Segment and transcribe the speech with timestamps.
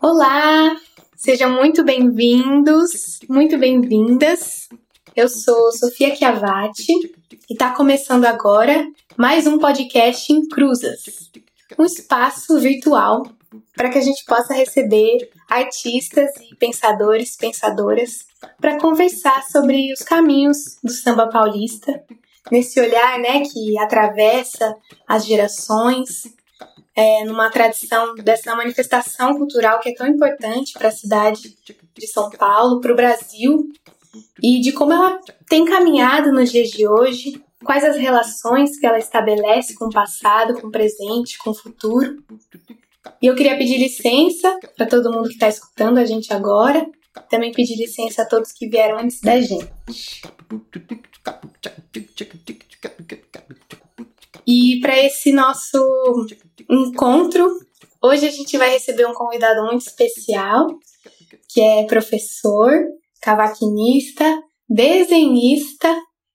[0.00, 0.76] Olá,
[1.16, 4.68] sejam muito bem-vindos, muito bem-vindas.
[5.14, 6.92] Eu sou Sofia Chiavati
[7.50, 8.86] e está começando agora
[9.16, 11.32] mais um podcast em Cruzas,
[11.76, 13.26] um espaço virtual
[13.74, 18.24] para que a gente possa receber artistas e pensadores, pensadoras
[18.60, 22.04] para conversar sobre os caminhos do samba paulista,
[22.52, 24.76] nesse olhar, né, que atravessa
[25.08, 26.36] as gerações,
[26.96, 31.54] é, numa tradição dessa manifestação cultural que é tão importante para a cidade
[31.94, 33.70] de São Paulo, para o Brasil,
[34.42, 38.98] e de como ela tem caminhado nos dias de hoje, quais as relações que ela
[38.98, 42.22] estabelece com o passado, com o presente, com o futuro.
[43.20, 46.86] E eu queria pedir licença para todo mundo que está escutando a gente agora,
[47.28, 49.70] também pedir licença a todos que vieram antes da gente.
[54.46, 55.78] E para esse nosso
[56.68, 57.48] encontro,
[58.02, 60.66] hoje a gente vai receber um convidado muito especial,
[61.48, 62.72] que é professor,
[63.22, 64.24] cavaquinista,
[64.68, 65.94] desenhista,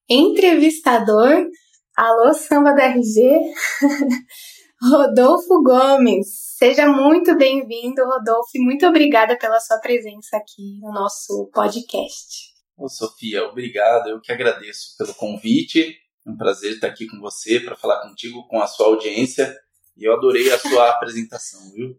[0.09, 1.47] entrevistador,
[1.95, 3.53] alô samba da RG,
[4.81, 6.27] Rodolfo Gomes.
[6.57, 12.51] Seja muito bem-vindo, Rodolfo, e muito obrigada pela sua presença aqui no nosso podcast.
[12.77, 14.09] Ô, Sofia, obrigado.
[14.09, 15.95] Eu que agradeço pelo convite.
[16.25, 19.55] É um prazer estar aqui com você para falar contigo, com a sua audiência.
[19.97, 21.95] E eu adorei a sua apresentação, viu?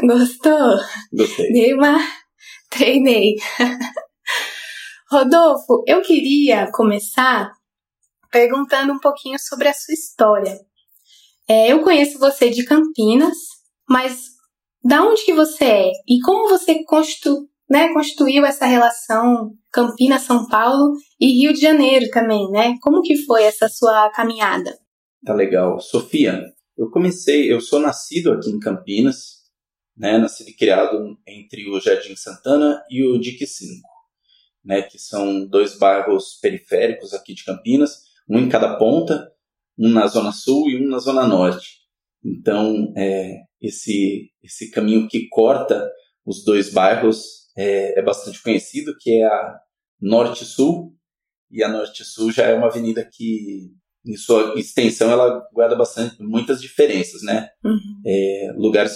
[0.00, 0.78] Gostou?
[1.12, 1.74] Gostei.
[1.74, 1.98] Uma...
[2.70, 3.34] Treinei.
[5.10, 7.52] Rodolfo, eu queria começar
[8.30, 10.58] perguntando um pouquinho sobre a sua história.
[11.48, 13.36] É, eu conheço você de Campinas,
[13.88, 14.34] mas
[14.82, 20.96] da onde que você é e como você constru, né, construiu essa relação Campinas-São Paulo
[21.20, 22.74] e Rio de Janeiro também, né?
[22.82, 24.76] Como que foi essa sua caminhada?
[25.24, 25.80] Tá legal.
[25.80, 26.42] Sofia,
[26.76, 29.44] eu comecei, eu sou nascido aqui em Campinas,
[29.96, 33.86] né, nascido e criado entre o Jardim Santana e o Dique 5,
[34.64, 39.30] né, que são dois bairros periféricos aqui de Campinas, um em cada ponta,
[39.78, 41.84] um na zona sul e um na zona norte.
[42.24, 45.90] Então, é, esse, esse caminho que corta
[46.24, 49.60] os dois bairros é, é bastante conhecido, que é a
[50.00, 50.94] Norte-Sul,
[51.50, 53.70] e a Norte-Sul já é uma avenida que,
[54.06, 57.48] em sua extensão, ela guarda bastante, muitas diferenças, né?
[57.64, 58.02] Uhum.
[58.06, 58.94] É, lugares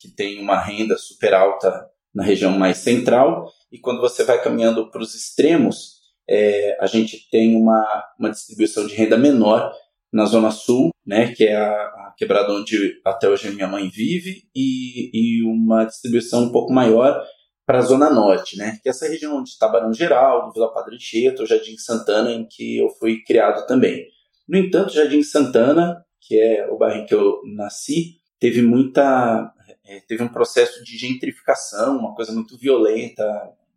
[0.00, 4.90] que têm uma renda super alta na região mais central, e quando você vai caminhando
[4.90, 9.72] para os extremos, é, a gente tem uma, uma distribuição de renda menor
[10.12, 14.42] na Zona Sul, né, que é a, a quebrada onde até hoje minha mãe vive,
[14.54, 17.22] e, e uma distribuição um pouco maior
[17.64, 21.42] para a Zona Norte, né, que é essa região de Tabarão Geral, Vila Padre Anchieta,
[21.42, 24.04] o Jardim Santana, em que eu fui criado também.
[24.50, 30.00] No entanto, Jardim Santana, que é o bairro em que eu nasci, teve muita é,
[30.00, 33.24] teve um processo de gentrificação, uma coisa muito violenta,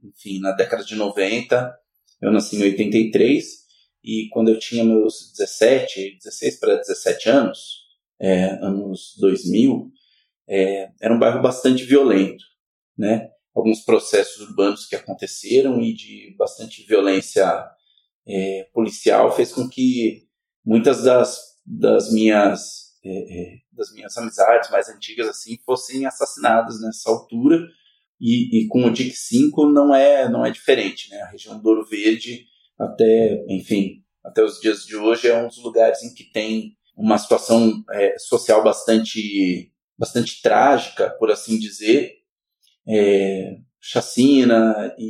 [0.04, 1.80] enfim, na década de 90.
[2.20, 3.46] Eu nasci em 83
[4.04, 7.84] e quando eu tinha meus 17, 16 para 17 anos,
[8.20, 9.92] é, anos 2000,
[10.48, 12.44] é, era um bairro bastante violento,
[12.98, 13.30] né?
[13.56, 17.64] Alguns processos urbanos que aconteceram e de bastante violência
[18.28, 20.33] é, policial fez com que
[20.66, 27.10] muitas das, das minhas é, é, das minhas amizades mais antigas assim fossem assassinadas nessa
[27.10, 27.60] altura
[28.20, 31.22] e, e com o DIC 5 não é não é diferente, né?
[31.22, 32.46] A região do Ouro Verde
[32.80, 37.18] até, enfim, até os dias de hoje é um dos lugares em que tem uma
[37.18, 42.14] situação é, social bastante, bastante trágica, por assim dizer,
[42.88, 45.10] é, chacina e,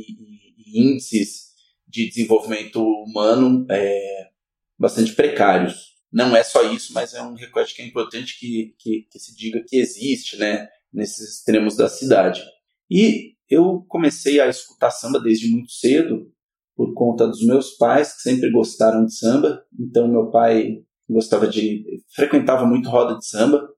[0.66, 1.52] e, índices
[1.86, 4.30] de desenvolvimento humano é,
[4.78, 5.94] bastante precários.
[6.12, 9.34] Não é só isso, mas é um recorte que é importante que, que, que se
[9.34, 12.42] diga que existe né, nesses extremos da cidade.
[12.90, 16.30] E eu comecei a escutar samba desde muito cedo,
[16.76, 19.64] por conta dos meus pais, que sempre gostaram de samba.
[19.78, 21.84] Então, meu pai gostava de.
[22.14, 23.68] frequentava muito roda de samba,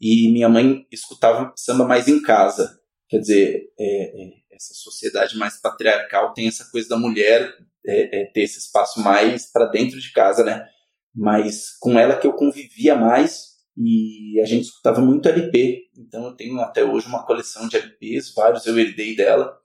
[0.00, 2.78] e minha mãe escutava samba mais em casa.
[3.08, 7.54] Quer dizer, é, é, essa sociedade mais patriarcal tem essa coisa da mulher
[7.86, 10.66] é, é ter esse espaço mais para dentro de casa, né?
[11.14, 15.90] Mas com ela que eu convivia mais e a gente escutava muito LP.
[15.96, 19.56] Então eu tenho até hoje uma coleção de LPs, vários eu herdei dela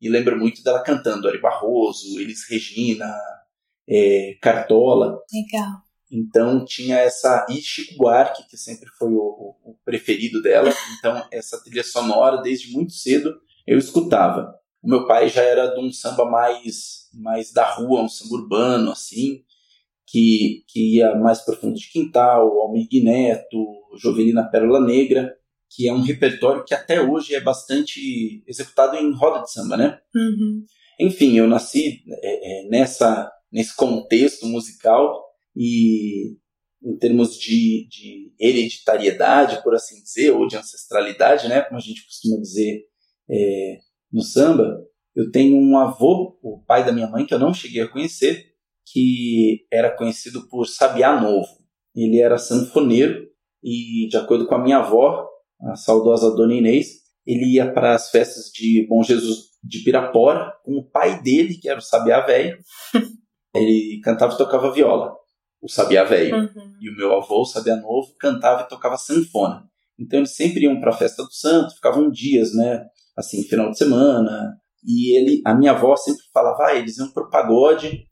[0.00, 3.14] e lembro muito dela cantando Ari Barroso, Elis Regina,
[3.88, 5.20] é, Cartola.
[5.32, 5.82] Legal.
[6.10, 7.46] Então tinha essa.
[7.48, 10.70] E Chico Buarque, que sempre foi o, o, o, preferido dela.
[10.98, 14.54] Então, essa trilha sonora, desde muito cedo, eu escutava.
[14.82, 18.90] O meu pai já era de um samba mais, mais da rua, um samba urbano,
[18.90, 19.44] assim,
[20.06, 23.64] que, que ia mais profundo de quintal, Almir Neto,
[23.96, 25.32] Jovelina Pérola Negra,
[25.70, 30.00] que é um repertório que até hoje é bastante executado em roda de samba, né?
[30.14, 30.64] Uhum.
[31.00, 35.24] Enfim, eu nasci é, é, nessa, nesse contexto musical
[35.56, 36.36] e
[36.84, 42.04] em termos de, de, hereditariedade, por assim dizer, ou de ancestralidade, né, como a gente
[42.04, 42.84] costuma dizer
[43.30, 43.78] é,
[44.12, 44.78] no samba,
[45.14, 48.52] eu tenho um avô, o pai da minha mãe, que eu não cheguei a conhecer,
[48.86, 51.48] que era conhecido por Sabiá Novo.
[51.94, 53.26] Ele era sanfoneiro
[53.62, 55.28] e, de acordo com a minha avó,
[55.60, 60.72] a saudosa Dona Inês, ele ia para as festas de Bom Jesus de Pirapora com
[60.72, 62.58] o pai dele, que era o Sabiá Velho.
[63.54, 65.14] ele cantava e tocava viola,
[65.60, 66.36] o Sabiá Velho.
[66.36, 66.72] Uhum.
[66.80, 69.64] E o meu avô, o Sabiá Novo, cantava e tocava sanfona.
[69.98, 72.84] Então eles sempre iam para a festa do santo, ficavam dias, né?
[73.16, 74.56] Assim, final de semana.
[74.84, 78.06] E ele, a minha avó sempre falava, ah, eles iam pro pagode.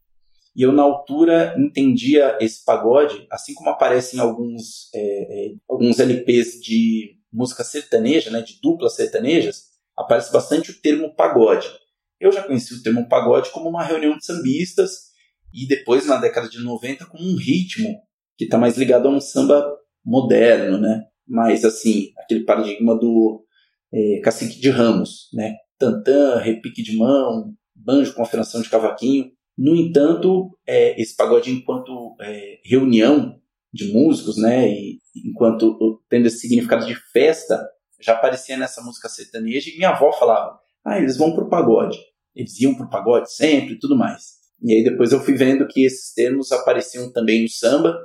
[0.55, 5.99] E eu, na altura, entendia esse pagode, assim como aparece em alguns, é, é, alguns
[5.99, 11.69] LPs de música sertaneja, né, de duplas sertanejas, aparece bastante o termo pagode.
[12.19, 15.11] Eu já conheci o termo pagode como uma reunião de sambistas
[15.52, 17.88] e depois, na década de 90, como um ritmo
[18.37, 19.64] que está mais ligado a um samba
[20.05, 21.05] moderno, né?
[21.26, 23.44] Mas, assim, aquele paradigma do
[23.93, 25.55] é, cacique de ramos, né?
[25.79, 29.31] Tantã, repique de mão, banjo com afinação de cavaquinho.
[29.57, 33.39] No entanto, é, esse pagode enquanto é, reunião
[33.73, 37.65] de músicos, né, e enquanto tendo esse significado de festa,
[38.01, 41.99] já aparecia nessa música sertaneja e minha avó falava, ah, eles vão pro pagode.
[42.35, 44.41] Eles iam pro pagode sempre e tudo mais.
[44.63, 47.97] E aí depois eu fui vendo que esses termos apareciam também no samba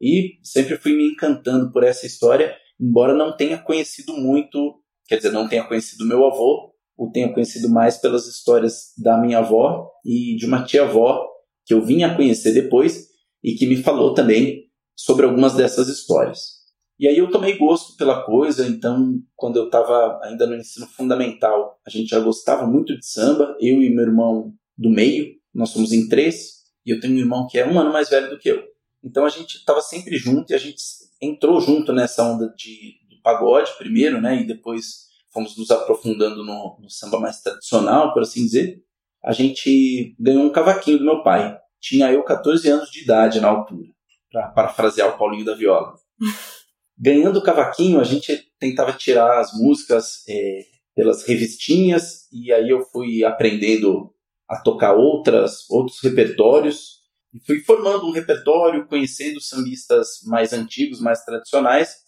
[0.00, 5.32] e sempre fui me encantando por essa história, embora não tenha conhecido muito, quer dizer,
[5.32, 10.36] não tenha conhecido meu avô, o tenha conhecido mais pelas histórias da minha avó e
[10.36, 11.26] de uma tia-avó
[11.64, 13.08] que eu vim a conhecer depois
[13.42, 14.64] e que me falou também
[14.96, 16.64] sobre algumas dessas histórias.
[16.98, 21.80] E aí eu tomei gosto pela coisa, então quando eu estava ainda no ensino fundamental,
[21.84, 25.92] a gente já gostava muito de samba, eu e meu irmão do meio, nós somos
[25.92, 28.50] em três, e eu tenho um irmão que é um ano mais velho do que
[28.50, 28.62] eu.
[29.02, 30.82] Então a gente estava sempre junto e a gente
[31.20, 36.78] entrou junto nessa onda de, de pagode primeiro, né, e depois fomos nos aprofundando no,
[36.80, 38.80] no samba mais tradicional, por assim dizer.
[39.24, 41.58] A gente ganhou um cavaquinho do meu pai.
[41.80, 43.88] Tinha eu 14 anos de idade na altura
[44.30, 45.94] para parafrasear o Paulinho da Viola.
[46.96, 52.82] Ganhando o cavaquinho, a gente tentava tirar as músicas é, pelas revistinhas e aí eu
[52.82, 54.14] fui aprendendo
[54.48, 57.00] a tocar outras, outros repertórios
[57.32, 62.03] e fui formando um repertório, conhecendo sambistas mais antigos, mais tradicionais,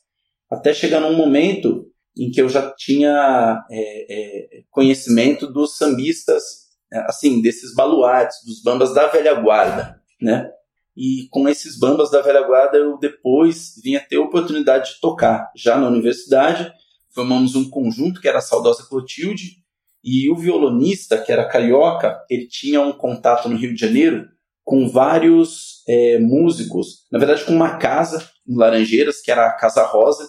[0.50, 1.87] até chegar num momento
[2.19, 6.66] em que eu já tinha é, é, conhecimento dos sambistas,
[7.06, 10.50] assim, desses baluartes, dos bambas da velha guarda, né?
[10.96, 15.50] E com esses bambas da velha guarda eu depois vinha ter a oportunidade de tocar.
[15.54, 16.72] Já na universidade,
[17.14, 19.66] formamos um conjunto que era a Saudosa Clotilde,
[20.08, 24.28] e o violonista, que era carioca, ele tinha um contato no Rio de Janeiro
[24.62, 29.82] com vários é, músicos, na verdade com uma casa em Laranjeiras, que era a Casa
[29.84, 30.28] Rosa,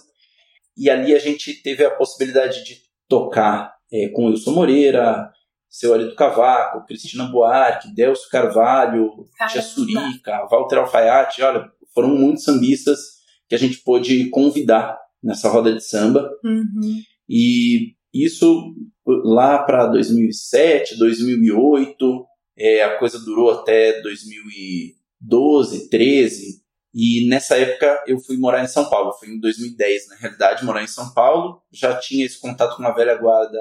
[0.77, 2.77] e ali a gente teve a possibilidade de
[3.07, 5.31] tocar é, com Wilson Moreira,
[5.69, 9.27] seu Ali do Cavaco, Cristina Buarque, Delcio Carvalho.
[9.51, 12.99] Tia Surica, Walter Alfaiate, olha, foram muitos sambistas
[13.47, 16.29] que a gente pôde convidar nessa roda de samba.
[16.43, 17.01] Uhum.
[17.29, 18.73] E isso
[19.05, 22.25] lá para 2007, 2008,
[22.57, 26.66] é, a coisa durou até 2012, 13.
[26.93, 30.83] E nessa época eu fui morar em São Paulo, foi em 2010, na realidade, morar
[30.83, 31.61] em São Paulo.
[31.71, 33.59] Já tinha esse contato com a velha guarda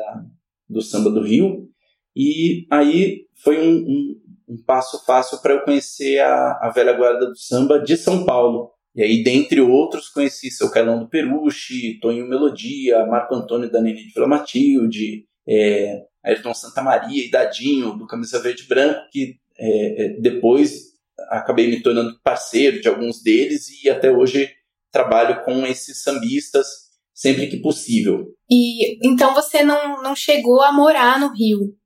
[0.69, 1.69] do samba do Rio.
[2.15, 7.27] E aí foi um, um, um passo fácil para eu conhecer a, a velha guarda
[7.27, 8.71] do samba de São Paulo.
[8.95, 14.03] E aí, dentre outros, conheci seu Cailão do Peruche, Tonho Melodia, Marco Antônio da Nenê
[14.03, 20.05] de Vila Matilde, é, Ayrton Santa Maria e Dadinho, do Camisa Verde Branco, que é,
[20.05, 20.96] é, depois
[21.29, 24.51] acabei me tornando parceiro de alguns deles e até hoje
[24.91, 26.67] trabalho com esses sambistas
[27.13, 28.27] sempre que possível.
[28.51, 31.77] E então você não, não chegou a morar no Rio?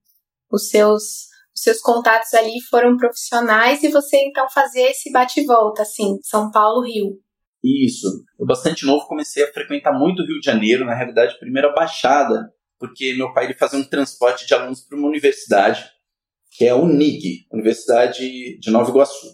[0.51, 6.19] os seus os seus contatos ali foram profissionais e você então fazia esse bate-volta, assim,
[6.23, 7.19] São Paulo, Rio.
[7.63, 8.07] Isso.
[8.39, 11.75] Eu, bastante novo, comecei a frequentar muito o Rio de Janeiro, na realidade, primeiro a
[11.75, 15.85] Baixada, porque meu pai ele fazia um transporte de alunos para uma universidade,
[16.61, 19.29] que é a UNIG, Universidade de Nova Iguaçu.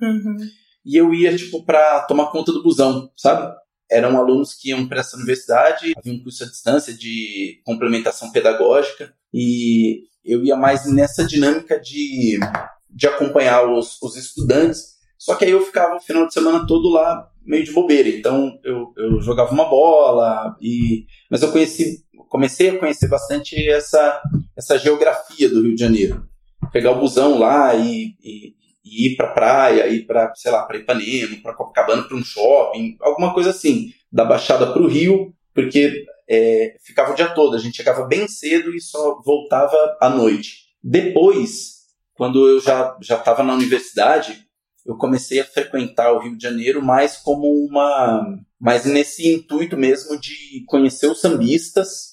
[0.00, 0.38] Uhum.
[0.82, 3.54] E eu ia, tipo, para tomar conta do busão, sabe?
[3.90, 9.12] Eram alunos que iam para essa universidade, havia um curso à distância de complementação pedagógica,
[9.30, 12.40] e eu ia mais nessa dinâmica de,
[12.88, 14.94] de acompanhar os, os estudantes.
[15.18, 18.08] Só que aí eu ficava o final de semana todo lá meio de bobeira.
[18.08, 24.22] Então eu, eu jogava uma bola e mas eu conheci comecei a conhecer bastante essa
[24.56, 26.29] essa geografia do Rio de Janeiro.
[26.72, 30.78] Pegar o busão lá e, e, e ir para praia, ir para sei lá para
[30.78, 36.04] Ipanema, para Copacabana, para um shopping, alguma coisa assim, da Baixada para o Rio, porque
[36.28, 37.56] é, ficava o dia todo.
[37.56, 40.70] A gente chegava bem cedo e só voltava à noite.
[40.82, 41.80] Depois,
[42.14, 44.46] quando eu já estava na universidade,
[44.86, 48.38] eu comecei a frequentar o Rio de Janeiro mais como uma.
[48.58, 52.09] mais nesse intuito mesmo de conhecer os sambistas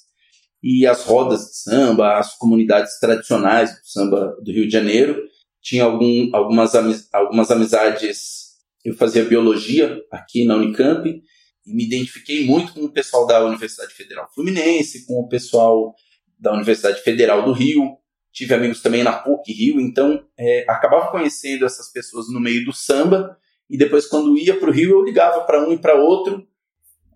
[0.69, 5.23] e as rodas de samba, as comunidades tradicionais do samba do Rio de Janeiro.
[5.61, 6.73] Tinha algum, algumas,
[7.13, 8.57] algumas amizades.
[8.83, 13.93] Eu fazia biologia aqui na Unicamp e me identifiquei muito com o pessoal da Universidade
[13.93, 15.95] Federal Fluminense, com o pessoal
[16.37, 17.97] da Universidade Federal do Rio,
[18.33, 22.73] tive amigos também na PUC Rio, então é, acabava conhecendo essas pessoas no meio do
[22.73, 23.37] samba,
[23.69, 26.45] e depois quando ia para o Rio eu ligava para um e para outro,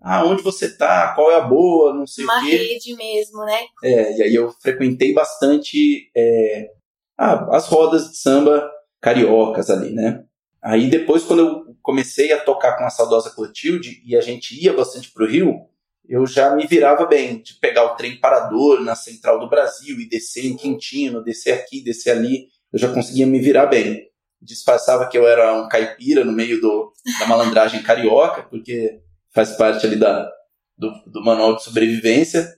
[0.02, 2.50] ah, onde você tá, qual é a boa, não sei Uma o quê.
[2.50, 3.60] Uma rede mesmo, né?
[3.84, 6.70] É, e aí eu frequentei bastante é,
[7.16, 8.68] ah, as rodas de samba
[9.00, 10.24] cariocas ali, né?
[10.60, 14.72] Aí depois, quando eu comecei a tocar com a saudosa Clotilde, e a gente ia
[14.72, 15.66] bastante pro Rio,
[16.08, 20.08] eu já me virava bem de pegar o trem parador na central do Brasil e
[20.08, 22.48] descer em Quintino, descer aqui, descer ali.
[22.72, 24.08] Eu já conseguia me virar bem.
[24.40, 29.00] Disfarçava que eu era um caipira no meio do, da malandragem carioca, porque
[29.34, 30.30] faz parte ali da,
[30.76, 32.48] do, do manual de sobrevivência.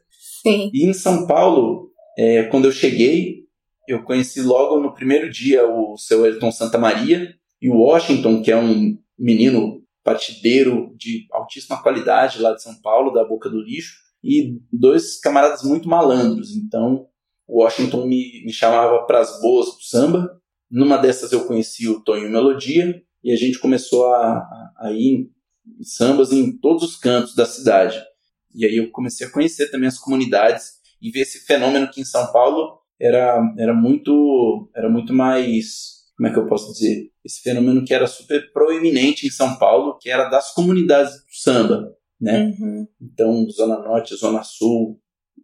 [0.42, 0.70] Sim.
[0.72, 3.44] E em São Paulo, é, quando eu cheguei,
[3.88, 8.50] eu conheci logo no primeiro dia o seu Ayrton Santa Maria e o Washington, que
[8.50, 13.96] é um menino partideiro de altíssima qualidade lá de São Paulo, da Boca do Lixo,
[14.22, 16.54] e dois camaradas muito malandros.
[16.56, 17.06] Então,
[17.46, 20.40] o Washington me, me chamava para as boas do samba.
[20.70, 25.30] Numa dessas eu conheci o Tonho Melodia e a gente começou a, a, a ir
[25.82, 28.02] sambas em todos os cantos da cidade.
[28.54, 32.04] E aí eu comecei a conhecer também as comunidades e ver esse fenômeno que em
[32.04, 37.42] São Paulo era, era muito era muito mais como é que eu posso dizer, esse
[37.42, 42.54] fenômeno que era super proeminente em São Paulo, que era das comunidades do samba, né?
[42.58, 42.86] Uhum.
[43.00, 45.00] Então, Zona Norte, Zona Sul,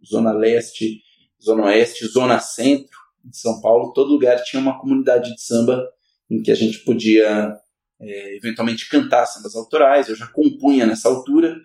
[0.06, 1.02] Zona Leste,
[1.42, 5.86] Zona Oeste, Zona Centro de São Paulo, todo lugar tinha uma comunidade de samba
[6.30, 7.56] em que a gente podia
[8.00, 10.08] é, eventualmente cantar sambas autorais.
[10.08, 11.56] Eu já compunha nessa altura,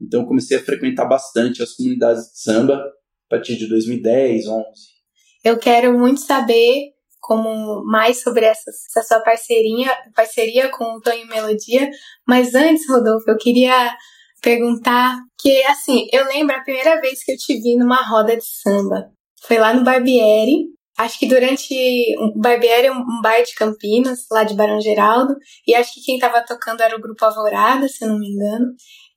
[0.00, 4.64] então comecei a frequentar bastante as comunidades de samba a partir de 2010, 11.
[5.44, 11.26] Eu quero muito saber como mais sobre essa, essa sua parceria, parceria com o Tonho
[11.26, 11.90] Melodia.
[12.26, 13.96] Mas antes, Rodolfo, eu queria
[14.42, 18.44] perguntar que, assim, eu lembro a primeira vez que eu te vi numa roda de
[18.44, 19.10] samba.
[19.46, 20.66] Foi lá no Barbieri.
[20.98, 21.74] Acho que durante.
[22.18, 25.34] O Barbieri é um bar de Campinas, lá de Barão Geraldo.
[25.66, 28.66] E acho que quem estava tocando era o Grupo Alvorada, se eu não me engano.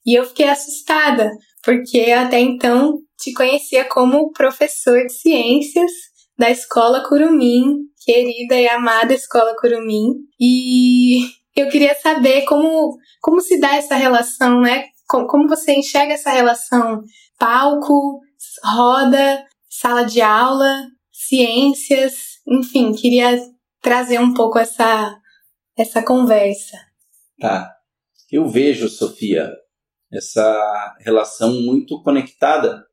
[0.06, 1.30] E eu fiquei assustada,
[1.64, 5.92] porque até então te conhecia como professor de ciências
[6.38, 10.14] da Escola Curumim, querida e amada Escola Curumim.
[10.40, 14.86] E eu queria saber como, como se dá essa relação, né?
[15.08, 17.02] Como, como você enxerga essa relação
[17.38, 18.20] palco,
[18.64, 20.84] roda, sala de aula,
[21.18, 23.36] ciências, enfim, queria
[23.82, 25.20] trazer um pouco essa,
[25.76, 26.78] essa conversa.
[27.40, 27.74] Tá.
[28.32, 29.52] Eu vejo, Sofia,
[30.12, 32.86] essa relação muito conectada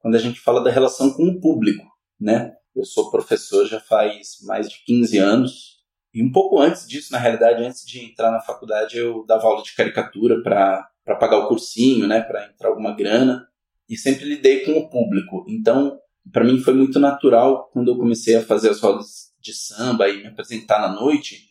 [0.00, 1.84] quando a gente fala da relação com o público,
[2.20, 2.52] né?
[2.74, 5.78] Eu sou professor já faz mais de 15 anos.
[6.12, 9.62] E um pouco antes disso, na realidade, antes de entrar na faculdade, eu dava aula
[9.62, 13.46] de caricatura para pagar o cursinho, né, para entrar alguma grana.
[13.88, 15.44] E sempre lidei com o público.
[15.48, 15.98] Então,
[16.32, 20.18] para mim foi muito natural quando eu comecei a fazer as rodas de samba e
[20.18, 21.48] me apresentar na noite.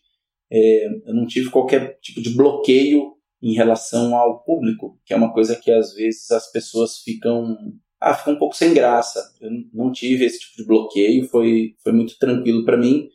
[0.51, 5.33] É, eu não tive qualquer tipo de bloqueio em relação ao público, que é uma
[5.33, 7.55] coisa que às vezes as pessoas ficam
[7.99, 9.33] ah, ficou um pouco sem graça.
[9.41, 13.09] Eu não tive esse tipo de bloqueio, foi, foi muito tranquilo para mim,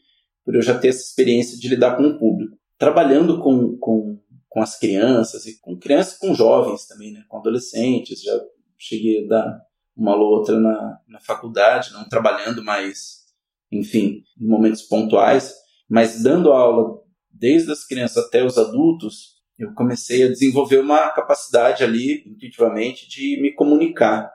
[0.45, 2.57] por eu já ter essa experiência de lidar com o público.
[2.77, 8.23] Trabalhando com, com, com as crianças, e com crianças com jovens também, né, com adolescentes,
[8.23, 8.41] já
[8.77, 9.61] cheguei a dar
[9.97, 13.27] uma ou outra na, na faculdade, não trabalhando, mas,
[13.71, 15.55] enfim, em momentos pontuais,
[15.89, 21.85] mas dando aula desde as crianças até os adultos, eu comecei a desenvolver uma capacidade
[21.85, 24.31] ali, intuitivamente, de me comunicar.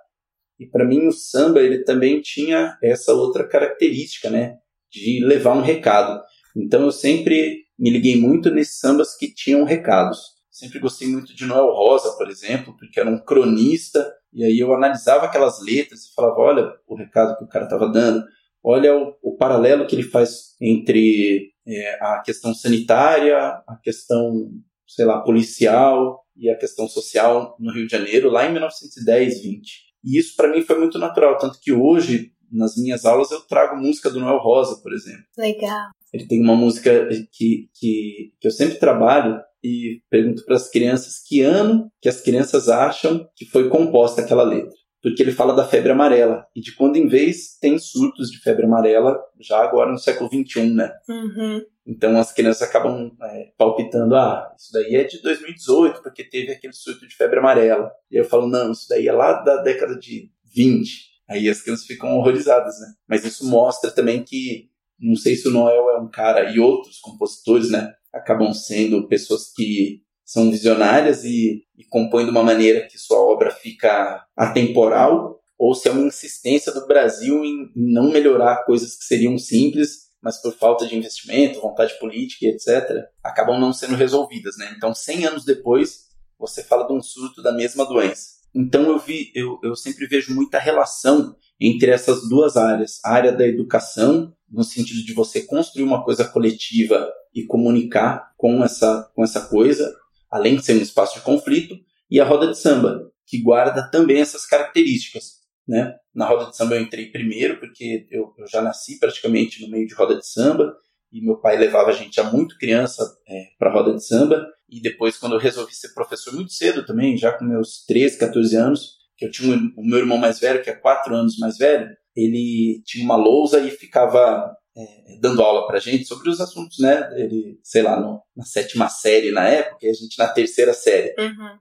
[0.60, 4.58] E para mim o samba ele também tinha essa outra característica, né,
[4.92, 6.22] de levar um recado.
[6.56, 10.37] Então eu sempre me liguei muito nesses sambas que tinham recados.
[10.58, 14.74] Sempre gostei muito de Noel Rosa, por exemplo, porque era um cronista e aí eu
[14.74, 18.26] analisava aquelas letras e falava, olha o recado que o cara estava dando,
[18.64, 24.50] olha o, o, paralelo que ele faz entre é, a questão sanitária, a questão,
[24.88, 29.72] sei lá, policial e a questão social no Rio de Janeiro, lá em 1910, 20.
[30.04, 33.80] E isso para mim foi muito natural, tanto que hoje, nas minhas aulas, eu trago
[33.80, 35.24] música do Noel Rosa, por exemplo.
[35.38, 35.92] Legal.
[36.12, 41.22] Ele tem uma música que, que, que eu sempre trabalho e pergunto para as crianças
[41.26, 45.66] que ano que as crianças acham que foi composta aquela letra porque ele fala da
[45.66, 49.98] febre amarela e de quando em vez tem surtos de febre amarela já agora no
[49.98, 50.92] século XXI, né?
[51.08, 51.62] Uhum.
[51.86, 56.74] Então as crianças acabam é, palpitando, ah, isso daí é de 2018 porque teve aquele
[56.74, 57.92] surto de febre amarela.
[58.12, 61.08] E eu falo, não, isso daí é lá da década de 20.
[61.30, 62.88] Aí as crianças ficam horrorizadas, né?
[63.08, 67.00] Mas isso mostra também que não sei se o Noel é um cara e outros
[67.00, 72.98] compositores, né, acabam sendo pessoas que são visionárias e, e compõem de uma maneira que
[72.98, 78.66] sua obra fica atemporal, ou se é uma insistência do Brasil em, em não melhorar
[78.66, 83.72] coisas que seriam simples, mas por falta de investimento, vontade política e etc., acabam não
[83.72, 84.58] sendo resolvidas.
[84.58, 84.74] Né?
[84.76, 86.08] Então, 100 anos depois,
[86.38, 88.38] você fala de um surto da mesma doença.
[88.54, 93.32] Então, eu, vi, eu, eu sempre vejo muita relação entre essas duas áreas, a área
[93.32, 99.24] da educação, no sentido de você construir uma coisa coletiva e comunicar com essa, com
[99.24, 99.94] essa coisa,
[100.32, 101.78] além de ser um espaço de conflito,
[102.10, 105.38] e a roda de samba, que guarda também essas características.
[105.68, 105.94] Né?
[106.16, 109.86] Na roda de samba eu entrei primeiro, porque eu, eu já nasci praticamente no meio
[109.86, 110.76] de roda de samba,
[111.12, 114.82] e meu pai levava a gente já muito criança é, para roda de samba, e
[114.82, 118.98] depois, quando eu resolvi ser professor muito cedo também, já com meus 13, 14 anos,
[119.16, 122.82] que eu tinha o meu irmão mais velho, que é 4 anos mais velho, ele
[122.84, 127.08] tinha uma lousa e ficava é, dando aula pra gente sobre os assuntos, né?
[127.16, 131.14] Ele, sei lá, no, na sétima série na época, e a gente na terceira série.
[131.20, 131.60] Uhum.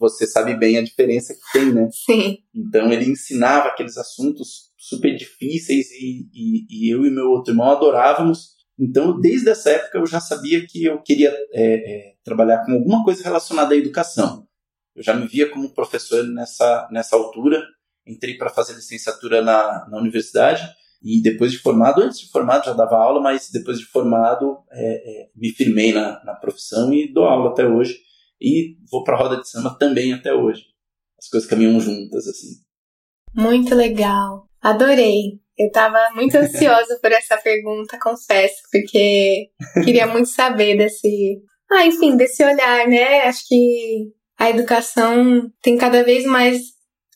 [0.00, 1.90] Você sabe bem a diferença que tem, né?
[1.92, 2.38] Sim.
[2.54, 7.68] Então ele ensinava aqueles assuntos super difíceis e, e, e eu e meu outro irmão
[7.68, 8.56] adorávamos.
[8.78, 13.04] Então, desde essa época, eu já sabia que eu queria é, é, trabalhar com alguma
[13.04, 14.46] coisa relacionada à educação.
[14.94, 17.62] Eu já me via como professor nessa, nessa altura.
[18.08, 20.62] Entrei para fazer licenciatura na, na universidade
[21.02, 25.22] e depois de formado, antes de formado já dava aula, mas depois de formado é,
[25.22, 27.96] é, me firmei na, na profissão e dou aula até hoje.
[28.40, 30.62] E vou para a roda de samba também até hoje.
[31.18, 32.48] As coisas caminham juntas, assim.
[33.34, 34.48] Muito legal.
[34.60, 35.40] Adorei.
[35.56, 39.50] Eu estava muito ansiosa por essa pergunta, confesso, porque
[39.84, 41.42] queria muito saber desse.
[41.70, 43.22] Ah, enfim, desse olhar, né?
[43.22, 46.58] Acho que a educação tem cada vez mais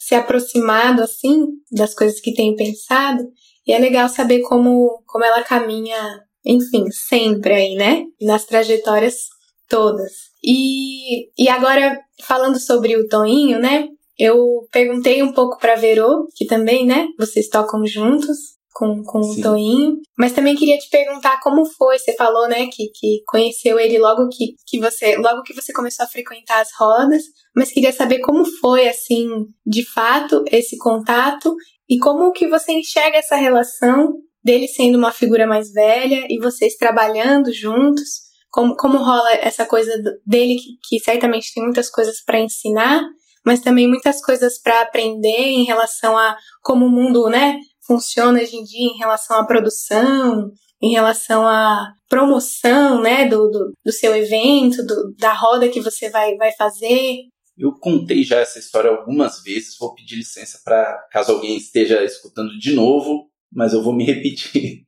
[0.06, 3.22] se aproximado, assim, das coisas que tem pensado.
[3.64, 8.04] E é legal saber como, como ela caminha, enfim, sempre aí, né?
[8.20, 9.28] Nas trajetórias
[9.68, 10.12] todas.
[10.42, 13.86] E, e agora, falando sobre o Toinho, né?
[14.18, 17.06] Eu perguntei um pouco para Verô, que também, né?
[17.16, 18.36] Vocês tocam juntos
[18.72, 19.96] com, com o Toinho.
[20.18, 21.98] Mas também queria te perguntar como foi.
[21.98, 26.04] Você falou, né, que, que conheceu ele logo que, que você logo que você começou
[26.04, 27.22] a frequentar as rodas.
[27.54, 29.28] Mas queria saber como foi, assim,
[29.66, 31.54] de fato, esse contato
[31.88, 36.76] e como que você enxerga essa relação dele sendo uma figura mais velha e vocês
[36.76, 38.32] trabalhando juntos?
[38.50, 39.92] Como, como rola essa coisa
[40.26, 43.02] dele que, que certamente tem muitas coisas para ensinar,
[43.44, 48.56] mas também muitas coisas para aprender em relação a como o mundo, né, funciona hoje
[48.56, 54.14] em dia em relação à produção, em relação à promoção, né, do, do, do seu
[54.16, 57.18] evento, do, da roda que você vai, vai fazer.
[57.56, 62.58] Eu contei já essa história algumas vezes, vou pedir licença para caso alguém esteja escutando
[62.58, 64.84] de novo, mas eu vou me repetir.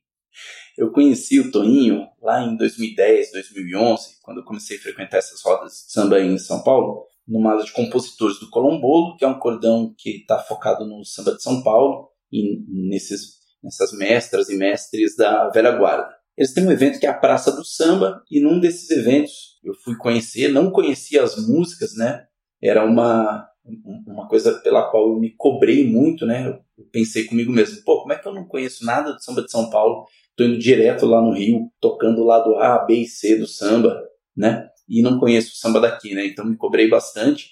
[0.77, 5.85] Eu conheci o Toninho lá em 2010, 2011, quando eu comecei a frequentar essas rodas
[5.87, 9.95] de samba em São Paulo, numa aula de compositores do Colombolo, que é um cordão
[9.97, 15.49] que está focado no samba de São Paulo e nesses, nessas mestras e mestres da
[15.51, 16.09] velha guarda.
[16.37, 19.75] Eles têm um evento que é a Praça do Samba, e num desses eventos eu
[19.85, 22.27] fui conhecer, não conhecia as músicas, né?
[22.65, 23.47] era uma,
[24.07, 26.49] uma coisa pela qual eu me cobrei muito, né?
[26.49, 29.51] Eu pensei comigo mesmo, pô, como é que eu não conheço nada do samba de
[29.51, 30.07] São Paulo?
[30.35, 34.03] Tô indo direto lá no Rio, tocando o lado A, B e C do samba,
[34.35, 34.67] né?
[34.89, 36.27] E não conheço o samba daqui, né?
[36.27, 37.51] Então me cobrei bastante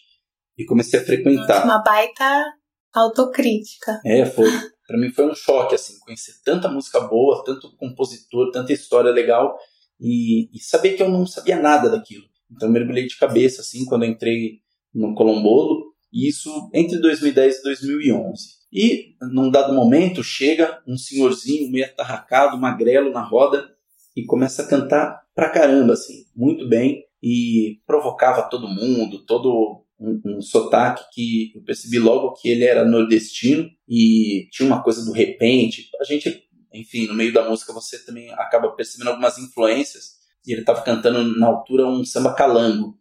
[0.56, 1.64] e comecei a frequentar.
[1.64, 2.54] Uma baita
[2.94, 4.00] autocrítica.
[4.05, 4.50] É, foi.
[4.87, 9.57] Para mim foi um choque, assim, conhecer tanta música boa, tanto compositor, tanta história legal
[10.00, 12.24] e, e saber que eu não sabia nada daquilo.
[12.50, 14.61] Então mergulhei de cabeça, assim, quando entrei
[14.94, 18.62] no Colombolo, isso entre 2010 e 2011.
[18.72, 23.70] E, num dado momento, chega um senhorzinho meio atarracado, magrelo na roda,
[24.16, 30.38] e começa a cantar pra caramba, assim, muito bem, e provocava todo mundo, todo um,
[30.38, 35.12] um sotaque que eu percebi logo que ele era nordestino, e tinha uma coisa do
[35.12, 35.88] repente.
[36.00, 36.42] A gente
[36.74, 40.22] enfim, no meio da música você também acaba percebendo algumas influências.
[40.46, 42.98] E ele estava cantando na altura um samba calango.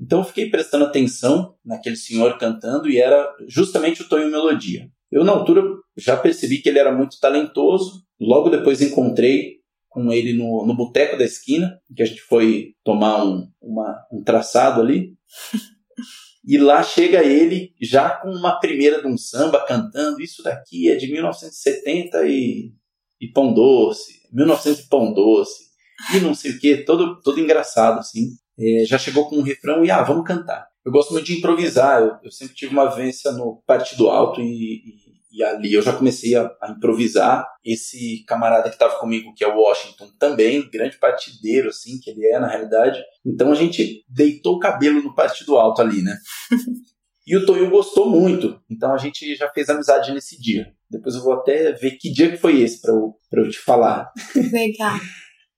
[0.00, 4.90] Então eu fiquei prestando atenção naquele senhor cantando e era justamente o Tonho Melodia.
[5.10, 5.62] Eu, na altura,
[5.96, 8.04] já percebi que ele era muito talentoso.
[8.18, 13.24] Logo depois encontrei com ele no, no boteco da esquina, que a gente foi tomar
[13.24, 15.14] um, uma, um traçado ali.
[16.44, 20.20] E lá chega ele já com uma primeira de um samba cantando.
[20.20, 22.72] Isso daqui é de 1970 e,
[23.20, 25.70] e pão doce, 1900 e pão doce,
[26.14, 28.30] e não sei o que, todo, todo engraçado assim.
[28.58, 30.66] É, já chegou com um refrão e ah, vamos cantar.
[30.84, 34.44] Eu gosto muito de improvisar, eu, eu sempre tive uma vivência no Partido Alto e,
[34.44, 37.46] e e ali eu já comecei a, a improvisar.
[37.64, 42.26] Esse camarada que estava comigo, que é o Washington, também, grande partideiro, assim, que ele
[42.26, 43.00] é na realidade.
[43.24, 46.16] Então a gente deitou o cabelo no partido alto ali, né?
[47.26, 48.60] e o Tonho gostou muito.
[48.70, 50.72] Então a gente já fez amizade nesse dia.
[50.90, 53.58] Depois eu vou até ver que dia que foi esse para eu, pra eu te
[53.58, 54.10] falar.
[54.34, 54.98] Legal.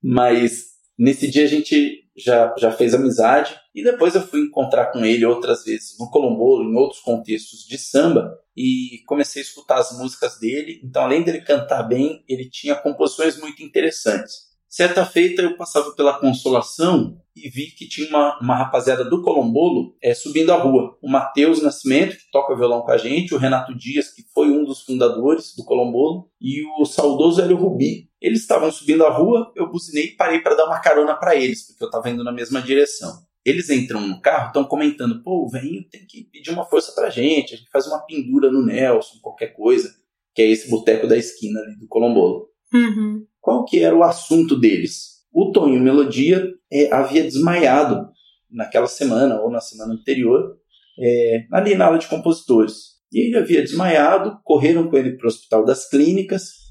[0.03, 5.05] Mas nesse dia a gente já, já fez amizade e depois eu fui encontrar com
[5.05, 9.97] ele outras vezes no Colombolo, em outros contextos de samba e comecei a escutar as
[9.99, 10.81] músicas dele.
[10.85, 14.52] Então, além dele cantar bem, ele tinha composições muito interessantes.
[14.73, 19.95] Certa feita eu passava pela Consolação e vi que tinha uma, uma rapaziada do Colombolo
[20.03, 20.97] é, subindo a rua.
[21.03, 24.65] O Matheus Nascimento, que toca violão com a gente, o Renato Dias, que foi um
[24.65, 28.09] dos fundadores do Colombolo, e o saudoso Hélio Rubi.
[28.19, 31.67] Eles estavam subindo a rua, eu buzinei e parei para dar uma carona para eles,
[31.67, 33.13] porque eu estava indo na mesma direção.
[33.45, 37.11] Eles entram no carro, estão comentando, pô, o velhinho tem que pedir uma força pra
[37.11, 39.95] gente, a gente faz uma pendura no Nelson, qualquer coisa,
[40.35, 42.49] que é esse boteco da esquina ali do Colombolo.
[42.73, 43.27] Uhum.
[43.43, 45.25] Qual que era o assunto deles?
[45.35, 48.09] O Tonho Melodia é, havia desmaiado
[48.49, 50.57] naquela semana ou na semana anterior,
[50.97, 53.01] é, ali na aula de compositores.
[53.13, 56.63] E ele havia desmaiado, correram com ele para o Hospital das Clínicas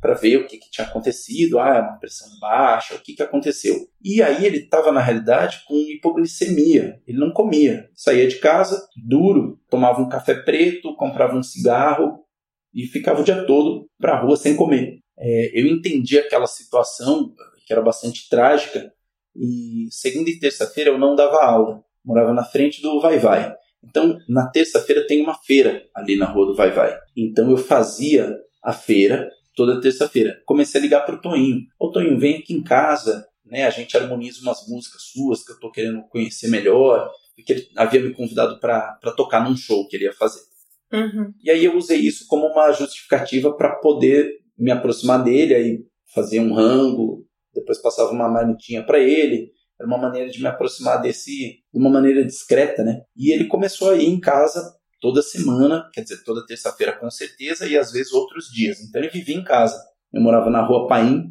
[0.00, 3.76] para ver o que, que, tinha acontecido, ah, uma pressão baixa, o que, que aconteceu.
[4.02, 7.00] E aí ele estava, na realidade, com hipoglicemia.
[7.06, 7.88] Ele não comia.
[7.94, 12.24] Saía de casa, duro, tomava um café preto, comprava um cigarro
[12.74, 17.32] e ficava o dia todo para a rua sem comer é, eu entendi aquela situação,
[17.66, 18.92] que era bastante trágica,
[19.34, 23.54] e segunda e terça-feira eu não dava aula, morava na frente do Vai Vai.
[23.82, 26.98] Então, na terça-feira tem uma feira ali na rua do Vai Vai.
[27.16, 30.40] Então eu fazia a feira toda terça-feira.
[30.44, 31.62] Comecei a ligar para o Toninho.
[31.78, 33.64] Ô Toninho, vem aqui em casa, né?
[33.64, 37.10] A gente harmoniza umas músicas suas que eu tô querendo conhecer melhor.
[37.34, 40.40] Porque ele havia me convidado para tocar num show que ele ia fazer.
[40.92, 41.32] Uhum.
[41.42, 45.78] E aí eu usei isso como uma justificativa para poder me aproximar dele, aí
[46.14, 49.50] fazia um rango, depois passava uma marmitinha para ele.
[49.78, 53.02] Era uma maneira de me aproximar desse de uma maneira discreta, né?
[53.14, 57.68] E ele começou a ir em casa toda semana, quer dizer, toda terça-feira com certeza,
[57.68, 58.80] e às vezes outros dias.
[58.80, 59.78] Então ele vivia em casa.
[60.12, 61.24] Eu morava na Rua Paim,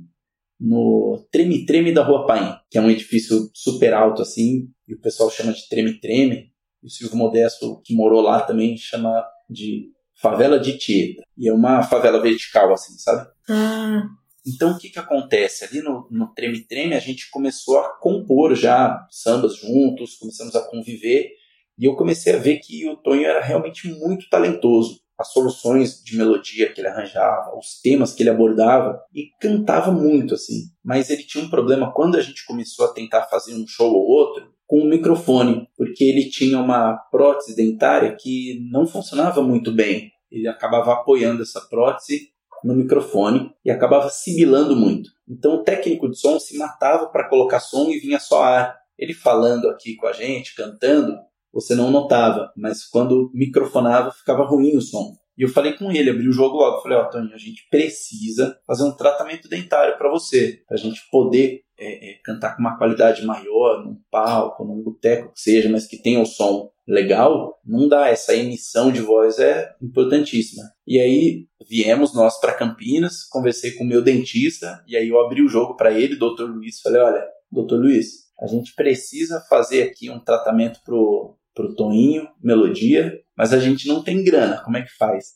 [0.60, 5.30] no Treme-Treme da Rua Paim, que é um edifício super alto assim, e o pessoal
[5.32, 6.52] chama de Treme-Treme.
[6.84, 9.90] O Silvio Modesto, que morou lá, também chama de
[10.22, 11.24] favela de Tieta.
[11.38, 13.28] E é uma favela vertical, assim, sabe?
[13.50, 14.04] Ah.
[14.46, 15.66] Então o que, que acontece?
[15.66, 20.62] Ali no, no Treme Treme a gente começou a compor já sambas juntos, começamos a
[20.62, 21.32] conviver.
[21.78, 25.02] E eu comecei a ver que o Tonho era realmente muito talentoso.
[25.18, 30.36] As soluções de melodia que ele arranjava, os temas que ele abordava, e cantava muito
[30.36, 30.70] assim.
[30.84, 34.06] Mas ele tinha um problema quando a gente começou a tentar fazer um show ou
[34.06, 40.12] outro, com o microfone, porque ele tinha uma prótese dentária que não funcionava muito bem.
[40.32, 42.30] Ele acabava apoiando essa prótese
[42.64, 45.10] no microfone e acabava sibilando muito.
[45.30, 48.76] Então o técnico de som se matava para colocar som e vinha só ar.
[48.98, 51.16] Ele falando aqui com a gente, cantando,
[51.54, 55.16] você não notava, mas quando microfonava ficava ruim o som.
[55.38, 57.68] E eu falei com ele, abri o jogo logo, falei, ó, oh, Tony, a gente
[57.70, 62.62] precisa fazer um tratamento dentário para você, para a gente poder é, é, cantar com
[62.62, 66.72] uma qualidade maior, num palco, num boteco que seja, mas que tenha o um som
[66.88, 68.10] legal, não dá.
[68.10, 70.64] Essa emissão de voz é importantíssima.
[70.88, 75.42] E aí viemos nós para Campinas, conversei com o meu dentista, e aí eu abri
[75.42, 80.10] o jogo para ele, doutor Luiz, falei, olha, doutor Luiz, a gente precisa fazer aqui
[80.10, 84.96] um tratamento pro, pro Toninho, melodia, mas a gente não tem grana, como é que
[84.96, 85.36] faz?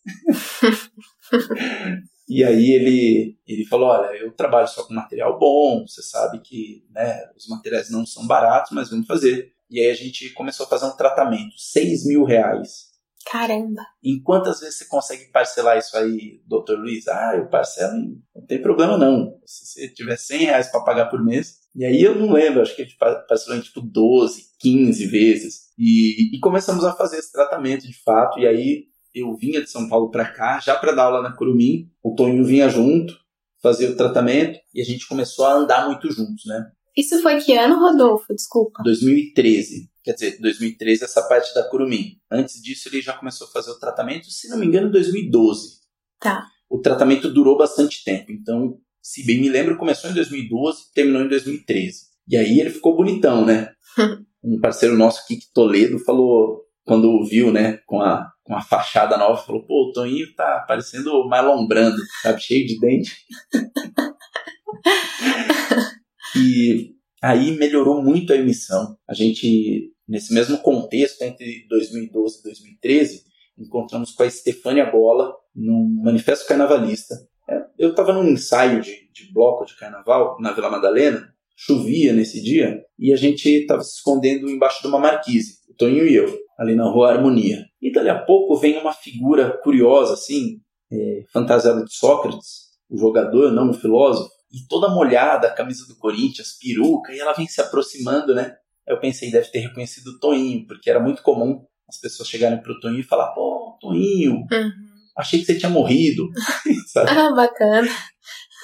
[2.29, 6.85] E aí ele, ele falou, olha, eu trabalho só com material bom, você sabe que
[6.91, 9.51] né, os materiais não são baratos, mas vamos fazer.
[9.67, 12.89] E aí a gente começou a fazer um tratamento, 6 mil reais.
[13.25, 13.81] Caramba!
[14.03, 17.07] Em quantas vezes você consegue parcelar isso aí, doutor Luiz?
[17.07, 17.93] Ah, eu parcelo,
[18.35, 19.39] não tem problema não.
[19.43, 21.58] Se você tiver 100 reais para pagar por mês.
[21.75, 25.69] E aí eu não lembro, acho que a gente parcelou em tipo 12, 15 vezes.
[25.77, 28.39] E, e começamos a fazer esse tratamento de fato.
[28.39, 31.89] E aí eu vinha de São Paulo para cá, já para dar aula na Curumim,
[32.03, 33.17] o Toninho vinha junto,
[33.62, 36.71] fazia o tratamento e a gente começou a andar muito juntos, né?
[36.95, 38.34] Isso foi que ano, Rodolfo?
[38.34, 38.84] Desculpa.
[38.84, 39.89] 2013.
[40.03, 42.17] Quer dizer, 2013 essa parte da Curumim.
[42.32, 45.79] Antes disso ele já começou a fazer o tratamento, se não me engano, 2012.
[46.19, 46.45] Tá.
[46.69, 51.27] O tratamento durou bastante tempo, então, se bem me lembro, começou em 2012 terminou em
[51.27, 52.01] 2013.
[52.27, 53.71] E aí ele ficou bonitão, né?
[54.43, 59.41] um parceiro nosso, Kik Toledo, falou, quando viu, né, com a, com a fachada nova,
[59.41, 63.17] falou, pô, o Toninho tá parecendo Marlon Brando, sabe, cheio de dente.
[66.37, 68.95] e aí melhorou muito a emissão.
[69.09, 73.23] A gente, nesse mesmo contexto, entre 2012 e 2013,
[73.57, 77.15] encontramos com a Estefânia Bola num manifesto carnavalista.
[77.49, 82.41] É, eu estava num ensaio de, de bloco de carnaval na Vila Madalena, chovia nesse
[82.41, 86.38] dia, e a gente estava se escondendo embaixo de uma marquise, o Toninho e eu,
[86.57, 87.65] ali na Rua Harmonia.
[87.81, 93.51] E dali a pouco vem uma figura curiosa, assim, é, fantasiada de Sócrates, o jogador,
[93.51, 97.59] não o filósofo, e toda molhada, a camisa do Corinthians, peruca, e ela vem se
[97.62, 98.55] aproximando, né?
[98.88, 102.79] Eu pensei, deve ter reconhecido o Toninho, porque era muito comum as pessoas chegarem pro
[102.79, 104.71] Toninho e falar, pô, Toninho, uhum.
[105.19, 106.29] Achei que você tinha morrido.
[106.95, 107.89] ah, bacana.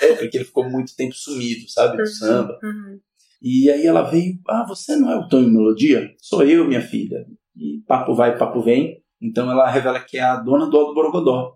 [0.02, 2.08] É, porque ele ficou muito tempo sumido, sabe, do uhum.
[2.08, 2.60] samba.
[2.64, 3.00] Uhum.
[3.42, 6.10] E aí ela veio, ah, você não é o Toninho Melodia?
[6.20, 7.26] Sou eu, minha filha.
[7.56, 9.04] E papo vai, papo vem.
[9.22, 11.56] Então ela revela que é a dona do Aldo Borogodó.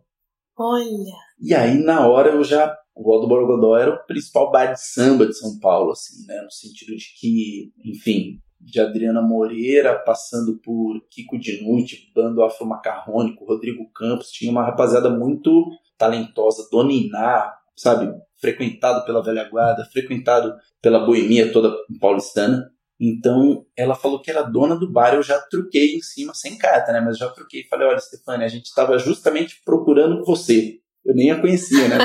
[0.57, 1.15] Olha!
[1.41, 5.25] E aí, na hora, eu já o Aldo Borogodó era o principal bar de samba
[5.25, 6.41] de São Paulo, assim, né?
[6.41, 13.45] No sentido de que, enfim, de Adriana Moreira, passando por Kiko Dinucci, Bando Afro Macarrônico,
[13.45, 15.65] Rodrigo Campos, tinha uma rapaziada muito
[15.97, 18.13] talentosa, Dona Iná, sabe?
[18.39, 22.69] Frequentado pela velha guarda, frequentado pela boemia toda paulistana.
[22.99, 26.91] Então, ela falou que era dona do bar, eu já truquei em cima, sem carta,
[26.91, 26.99] né?
[26.99, 27.65] Mas já truquei.
[27.69, 30.79] Falei, olha, Stefania, a gente estava justamente procurando você.
[31.05, 31.95] Eu nem a conhecia, né?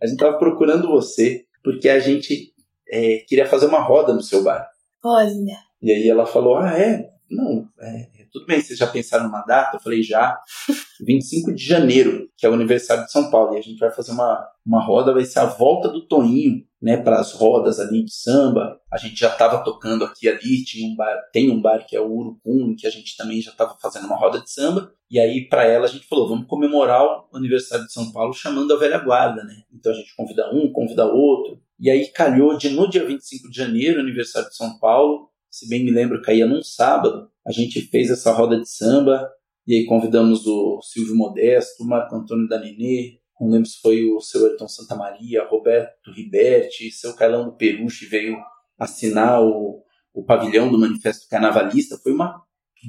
[0.00, 2.52] a gente estava procurando você porque a gente
[2.88, 4.68] é, queria fazer uma roda no seu bar.
[5.04, 5.67] Olha.
[5.82, 7.10] E aí ela falou: Ah, é?
[7.30, 9.76] Não, é, tudo bem, vocês já pensaram numa data?
[9.76, 10.38] Eu falei: Já.
[11.00, 13.54] 25 de janeiro, que é o aniversário de São Paulo.
[13.54, 16.96] E a gente vai fazer uma, uma roda, vai ser a volta do Toninho, né,
[16.96, 18.80] para as rodas ali de samba.
[18.92, 22.00] A gente já estava tocando aqui ali, tinha um bar, tem um bar que é
[22.00, 24.92] o Urucum, que a gente também já estava fazendo uma roda de samba.
[25.10, 28.72] E aí para ela a gente falou, vamos comemorar o aniversário de São Paulo chamando
[28.72, 29.62] a velha guarda, né?
[29.72, 31.60] Então a gente convida um, convida outro.
[31.80, 35.84] E aí calhou de no dia 25 de janeiro, aniversário de São Paulo, se bem
[35.84, 37.30] me lembro, caía num sábado.
[37.46, 39.28] A gente fez essa roda de samba
[39.66, 44.10] e aí convidamos o Silvio Modesto, o Marco Antônio da Nenê, não lembro se foi
[44.10, 48.36] o seu Ayrton Santa Maria, Roberto Riberti, seu Carlão do Peruche veio
[48.78, 51.96] assinar o, o pavilhão do Manifesto Carnavalista.
[51.98, 52.42] Foi uma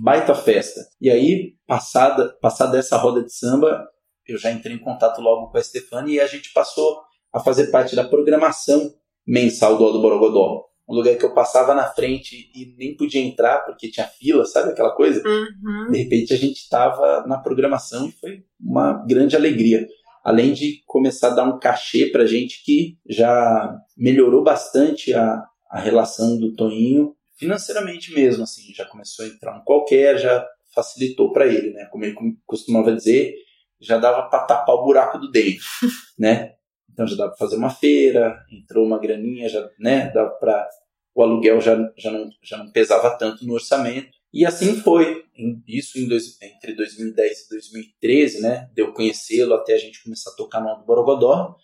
[0.03, 0.81] baita festa.
[0.99, 3.87] E aí, passada, passada essa roda de samba,
[4.27, 7.67] eu já entrei em contato logo com a Stefania e a gente passou a fazer
[7.67, 8.93] parte da programação
[9.25, 10.65] mensal do Aldo Borogodó.
[10.89, 14.71] Um lugar que eu passava na frente e nem podia entrar porque tinha fila, sabe
[14.71, 15.21] aquela coisa?
[15.27, 15.91] Uhum.
[15.91, 19.87] De repente a gente estava na programação e foi uma grande alegria
[20.23, 25.79] além de começar a dar um cachê para gente que já melhorou bastante a, a
[25.79, 31.47] relação do Toninho financeiramente mesmo, assim, já começou a entrar um qualquer, já facilitou para
[31.47, 31.85] ele, né?
[31.85, 33.33] Como ele costumava dizer,
[33.79, 35.61] já dava para tapar o buraco do dente,
[36.19, 36.51] né?
[36.99, 40.11] Então já dava para fazer uma feira, entrou uma graninha, já, né?
[40.11, 40.67] Dava para
[41.15, 44.09] o aluguel já, já, não, já não pesava tanto no orçamento.
[44.33, 45.23] E assim foi.
[45.65, 48.69] Isso em dois, entre 2010 e 2013, né?
[48.73, 51.55] Deu conhecê-lo até a gente começar a tocar no Borogodó.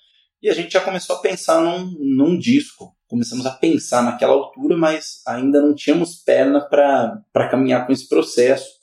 [0.41, 2.95] E a gente já começou a pensar num, num disco.
[3.05, 8.74] Começamos a pensar naquela altura, mas ainda não tínhamos perna para caminhar com esse processo.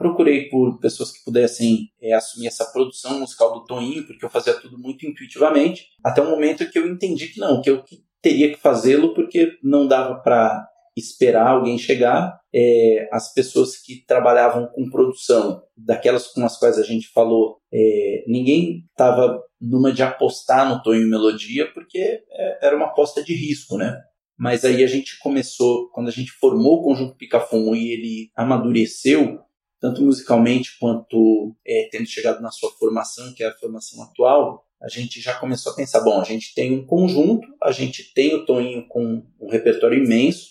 [0.00, 4.54] Procurei por pessoas que pudessem é, assumir essa produção musical do Toninho, porque eu fazia
[4.54, 7.84] tudo muito intuitivamente, até o momento que eu entendi que não, que eu
[8.22, 12.40] teria que fazê-lo porque não dava para esperar alguém chegar.
[12.50, 18.24] É, as pessoas que trabalhavam com produção, daquelas com as quais a gente falou, é,
[18.26, 23.76] ninguém estava numa de apostar no Tonho Melodia, porque é, era uma aposta de risco,
[23.76, 24.00] né?
[24.38, 29.38] Mas aí a gente começou, quando a gente formou o Conjunto Picafumo e ele amadureceu,
[29.80, 34.88] tanto musicalmente quanto é, tendo chegado na sua formação, que é a formação atual, a
[34.88, 38.44] gente já começou a pensar, bom, a gente tem um conjunto, a gente tem o
[38.44, 40.48] Toninho com um repertório imenso,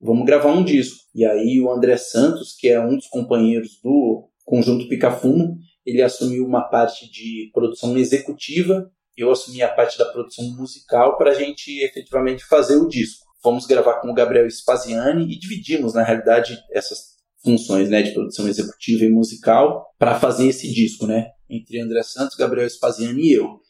[0.00, 0.98] vamos gravar um disco.
[1.14, 6.44] E aí o André Santos, que é um dos companheiros do Conjunto Picafumo, ele assumiu
[6.44, 11.80] uma parte de produção executiva, eu assumi a parte da produção musical para a gente
[11.80, 13.26] efetivamente fazer o disco.
[13.42, 17.17] Fomos gravar com o Gabriel Spaziani e dividimos, na realidade, essas
[17.48, 21.28] funções né, de produção executiva e musical para fazer esse disco, né?
[21.48, 23.60] Entre André Santos, Gabriel Spaziani e eu.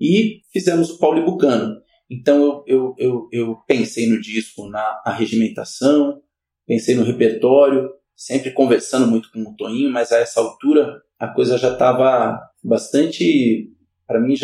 [0.00, 1.80] E fizemos o Paulo Bucano.
[2.08, 6.20] Então eu, eu, eu, eu pensei no disco, na regimentação,
[6.64, 11.58] pensei no repertório, sempre conversando muito com o Toninho, mas a essa altura a coisa
[11.58, 13.72] já estava bastante.
[14.06, 14.34] Para mim,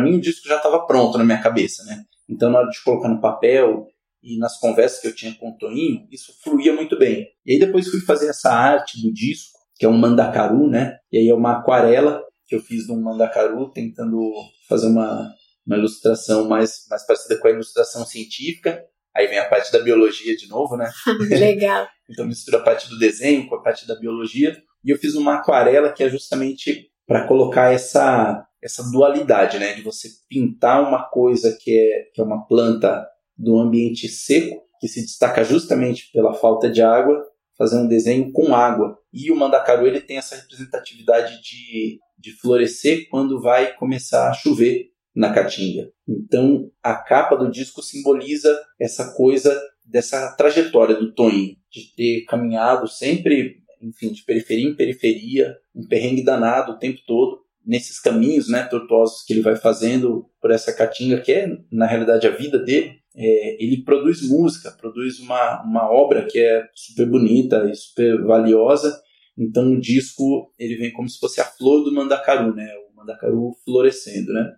[0.00, 2.02] mim, o disco já estava pronto na minha cabeça, né?
[2.28, 3.86] Então, na hora de colocar no papel
[4.22, 7.26] e nas conversas que eu tinha com o Toninho, isso fluía muito bem.
[7.44, 10.96] E aí depois fui fazer essa arte do disco, que é um mandacaru, né?
[11.10, 14.20] E aí é uma aquarela que eu fiz de um mandacaru, tentando
[14.68, 15.32] fazer uma,
[15.66, 18.84] uma ilustração mais, mais parecida com a ilustração científica.
[19.14, 20.90] Aí vem a parte da biologia de novo, né?
[21.28, 21.88] Legal.
[22.08, 24.56] então mistura a parte do desenho com a parte da biologia.
[24.84, 29.74] E eu fiz uma aquarela que é justamente para colocar essa, essa dualidade, né?
[29.74, 34.88] De você pintar uma coisa que é, que é uma planta do ambiente seco, que
[34.88, 37.22] se destaca justamente pela falta de água,
[37.56, 38.98] fazer um desenho com água.
[39.12, 44.92] E o mandacaru ele tem essa representatividade de, de florescer quando vai começar a chover
[45.14, 45.90] na caatinga.
[46.08, 52.88] Então, a capa do disco simboliza essa coisa dessa trajetória do Toninho, de ter caminhado
[52.88, 58.64] sempre, enfim, de periferia em periferia, um perrengue danado o tempo todo, nesses caminhos, né,
[58.64, 63.01] tortuosos que ele vai fazendo por essa caatinga, que é, na realidade, a vida dele.
[63.14, 68.98] É, ele produz música, produz uma, uma obra que é super bonita e super valiosa.
[69.36, 72.68] Então, o disco ele vem como se fosse a flor do mandacaru, né?
[72.90, 74.52] O mandacaru florescendo, né?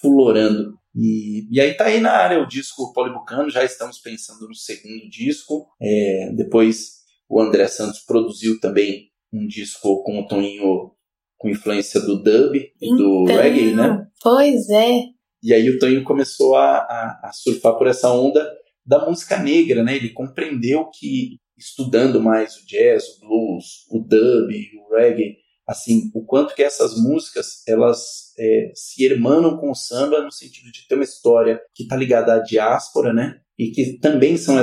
[0.00, 0.78] Florando.
[0.94, 5.08] E, e aí tá aí na área o disco Polibucano, já estamos pensando no segundo
[5.08, 5.68] disco.
[5.80, 10.92] É, depois o André Santos produziu também um disco com o Toninho
[11.36, 14.06] com influência do dub e então, do reggae, né?
[14.20, 15.02] Pois é.
[15.42, 18.50] E aí o Toninho começou a, a, a, surfar por essa onda
[18.84, 19.96] da música negra, né?
[19.96, 26.24] Ele compreendeu que estudando mais o jazz, o blues, o dub, o reggae, assim, o
[26.24, 30.94] quanto que essas músicas elas é, se hermanam com o samba no sentido de ter
[30.94, 33.40] uma história que está ligada à diáspora, né?
[33.58, 34.56] E que também são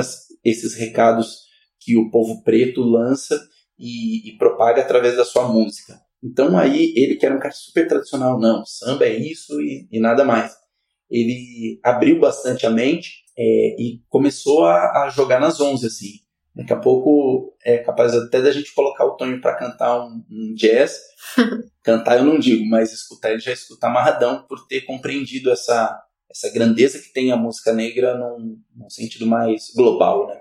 [0.44, 1.46] esses recados
[1.80, 3.40] que o povo preto lança
[3.78, 5.98] e, e propaga através da sua música.
[6.22, 10.00] Então aí ele que era um cara super tradicional, não, samba é isso e, e
[10.00, 10.65] nada mais.
[11.10, 16.12] Ele abriu bastante a mente é, e começou a, a, jogar nas 11, assim.
[16.54, 20.54] Daqui a pouco é capaz até da gente colocar o Tonho para cantar um, um
[20.54, 20.98] jazz.
[21.82, 26.50] cantar eu não digo, mas escutar ele já escuta amarradão por ter compreendido essa, essa
[26.50, 30.40] grandeza que tem a música negra num, num sentido mais global, né?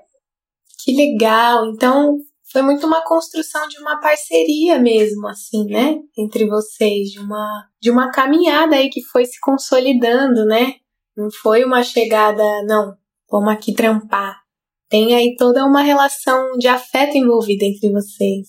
[0.84, 1.65] Que legal!
[1.71, 2.19] Então
[2.52, 5.98] foi muito uma construção de uma parceria mesmo, assim, né?
[6.18, 10.76] Entre vocês, de uma, de uma caminhada aí que foi se consolidando, né?
[11.18, 12.96] Não foi uma chegada, não,
[13.30, 14.38] vamos aqui trampar.
[14.90, 18.48] Tem aí toda uma relação de afeto envolvida entre vocês.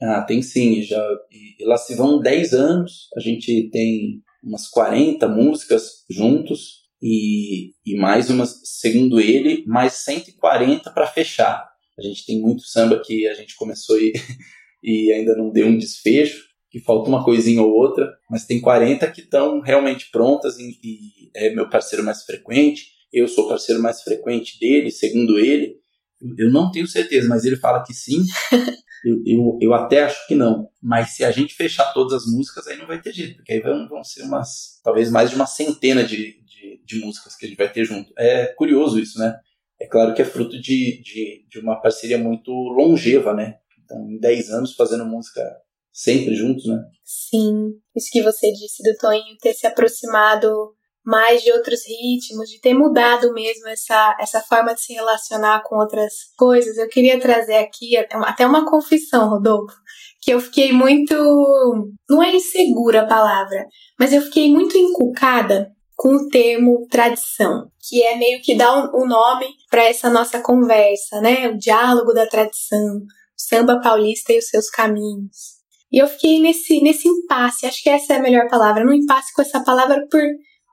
[0.00, 0.82] Ah, tem sim.
[0.82, 7.72] Já, e lá se vão 10 anos, a gente tem umas 40 músicas juntos e,
[7.84, 11.73] e mais umas, segundo ele, mais 140 para fechar.
[11.98, 14.12] A gente tem muito samba que a gente começou e,
[14.82, 19.10] e ainda não deu um desfecho, que falta uma coisinha ou outra, mas tem 40
[19.12, 23.80] que estão realmente prontas e, e é meu parceiro mais frequente, eu sou o parceiro
[23.80, 25.76] mais frequente dele, segundo ele.
[26.36, 28.24] Eu não tenho certeza, mas ele fala que sim.
[29.04, 30.70] Eu, eu, eu, até acho que não.
[30.82, 33.60] Mas se a gente fechar todas as músicas, aí não vai ter jeito, porque aí
[33.60, 37.48] vão, vão ser umas, talvez mais de uma centena de, de, de músicas que a
[37.50, 38.14] gente vai ter junto.
[38.18, 39.38] É curioso isso, né?
[39.84, 43.56] É claro que é fruto de, de, de uma parceria muito longeva, né?
[43.84, 45.42] Então, em 10 anos fazendo música
[45.92, 46.82] sempre juntos, né?
[47.04, 50.48] Sim, isso que você disse do Toninho ter se aproximado
[51.04, 55.76] mais de outros ritmos, de ter mudado mesmo essa, essa forma de se relacionar com
[55.76, 56.78] outras coisas.
[56.78, 59.76] Eu queria trazer aqui até uma confissão, Rodolfo,
[60.22, 61.14] que eu fiquei muito.
[62.08, 63.66] Não é insegura a palavra,
[64.00, 69.02] mas eu fiquei muito encucada com o termo tradição, que é meio que dar um,
[69.02, 71.48] um nome para essa nossa conversa, né?
[71.48, 75.54] O diálogo da tradição, o samba paulista e os seus caminhos.
[75.92, 79.32] E eu fiquei nesse, nesse impasse, acho que essa é a melhor palavra, no impasse
[79.32, 80.22] com essa palavra por,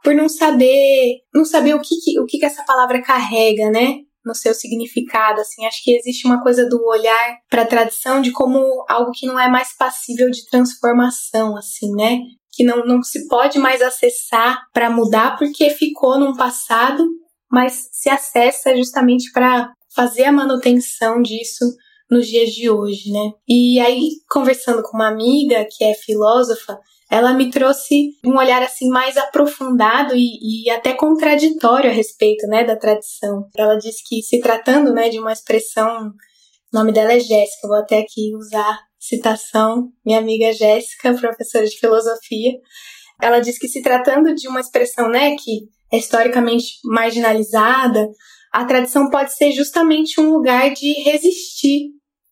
[0.04, 4.00] por não saber, não saber o que, o que essa palavra carrega, né?
[4.26, 8.32] no seu significado, assim, acho que existe uma coisa do olhar para a tradição de
[8.32, 12.20] como algo que não é mais passível de transformação, assim, né?
[12.52, 17.08] Que não, não se pode mais acessar para mudar porque ficou num passado,
[17.50, 21.66] mas se acessa justamente para fazer a manutenção disso
[22.10, 23.32] nos dias de hoje, né?
[23.48, 26.78] E aí, conversando com uma amiga que é filósofa,
[27.10, 32.64] ela me trouxe um olhar assim mais aprofundado e, e, até contraditório a respeito, né,
[32.64, 33.50] da tradição.
[33.56, 37.78] Ela disse que se tratando, né, de uma expressão, o nome dela é Jéssica, vou
[37.78, 42.54] até aqui usar citação, minha amiga Jéssica, professora de filosofia,
[43.22, 48.08] Ela diz que se tratando de uma expressão, né, que é historicamente marginalizada,
[48.52, 51.90] a tradição pode ser justamente um lugar de resistir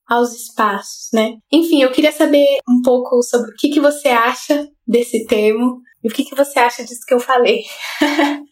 [0.07, 1.35] aos espaços, né?
[1.51, 6.09] Enfim, eu queria saber um pouco sobre o que, que você acha desse termo e
[6.09, 7.63] o que, que você acha disso que eu falei.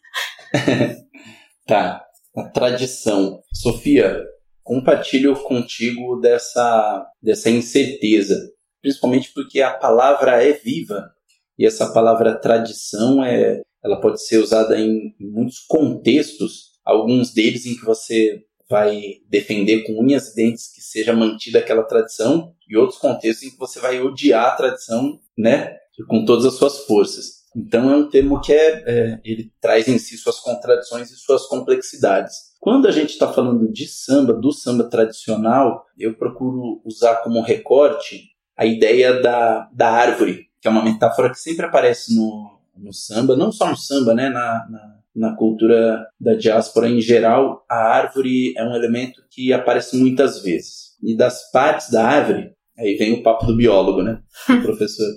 [1.66, 2.02] tá,
[2.36, 3.42] a tradição.
[3.54, 4.24] Sofia,
[4.68, 8.52] compartilho contigo dessa, dessa incerteza,
[8.82, 11.10] principalmente porque a palavra é viva
[11.58, 17.76] e essa palavra tradição é, ela pode ser usada em, muitos contextos, alguns deles em
[17.76, 23.00] que você vai defender com unhas e dentes que seja mantida aquela tradição e outros
[23.00, 25.78] contextos em que você vai odiar a tradição, né,
[26.10, 27.37] com todas as suas forças.
[27.58, 31.48] Então é um termo que é, é ele traz em si suas contradições e suas
[31.48, 32.36] complexidades.
[32.60, 38.30] Quando a gente está falando de samba, do samba tradicional, eu procuro usar como recorte
[38.56, 43.36] a ideia da, da árvore, que é uma metáfora que sempre aparece no, no samba,
[43.36, 48.54] não só no samba, né, na, na, na cultura da diáspora em geral, a árvore
[48.56, 50.96] é um elemento que aparece muitas vezes.
[51.02, 55.08] E das partes da árvore, aí vem o papo do biólogo, né, do professor.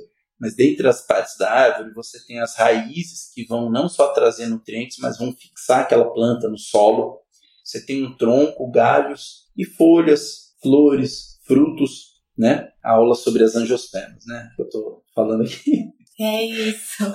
[0.41, 4.47] Mas dentre as partes da árvore, você tem as raízes que vão não só trazer
[4.47, 7.21] nutrientes, mas vão fixar aquela planta no solo.
[7.63, 12.71] Você tem um tronco, galhos e folhas, flores, frutos, né?
[12.83, 14.51] A aula sobre as angiospermas, né?
[14.57, 15.91] Que eu estou falando aqui.
[16.23, 17.15] É isso.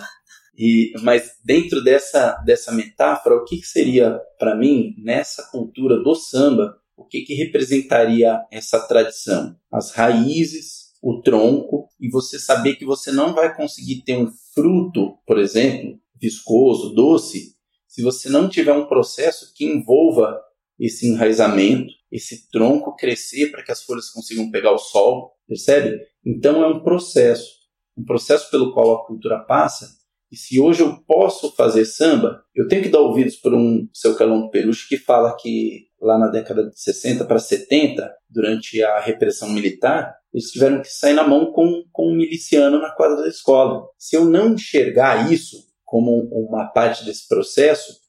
[0.57, 6.15] E, mas dentro dessa, dessa metáfora, o que, que seria para mim nessa cultura do
[6.15, 6.75] samba?
[6.97, 9.55] O que, que representaria essa tradição?
[9.71, 15.19] As raízes, o tronco e você saber que você não vai conseguir ter um fruto,
[15.27, 17.53] por exemplo, viscoso, doce,
[17.87, 20.41] se você não tiver um processo que envolva
[20.79, 26.01] esse enraizamento, esse tronco crescer para que as folhas consigam pegar o sol, percebe?
[26.25, 27.51] Então é um processo,
[27.95, 29.87] um processo pelo qual a cultura passa.
[30.31, 34.15] E se hoje eu posso fazer samba, eu tenho que dar ouvidos para um seu
[34.15, 38.99] Calão do Peruche que fala que lá na década de 60 para 70, durante a
[38.99, 43.27] repressão militar, eles tiveram que sair na mão com, com um miliciano na quadra da
[43.29, 43.87] escola.
[43.97, 48.01] Se eu não enxergar isso como uma parte desse processo,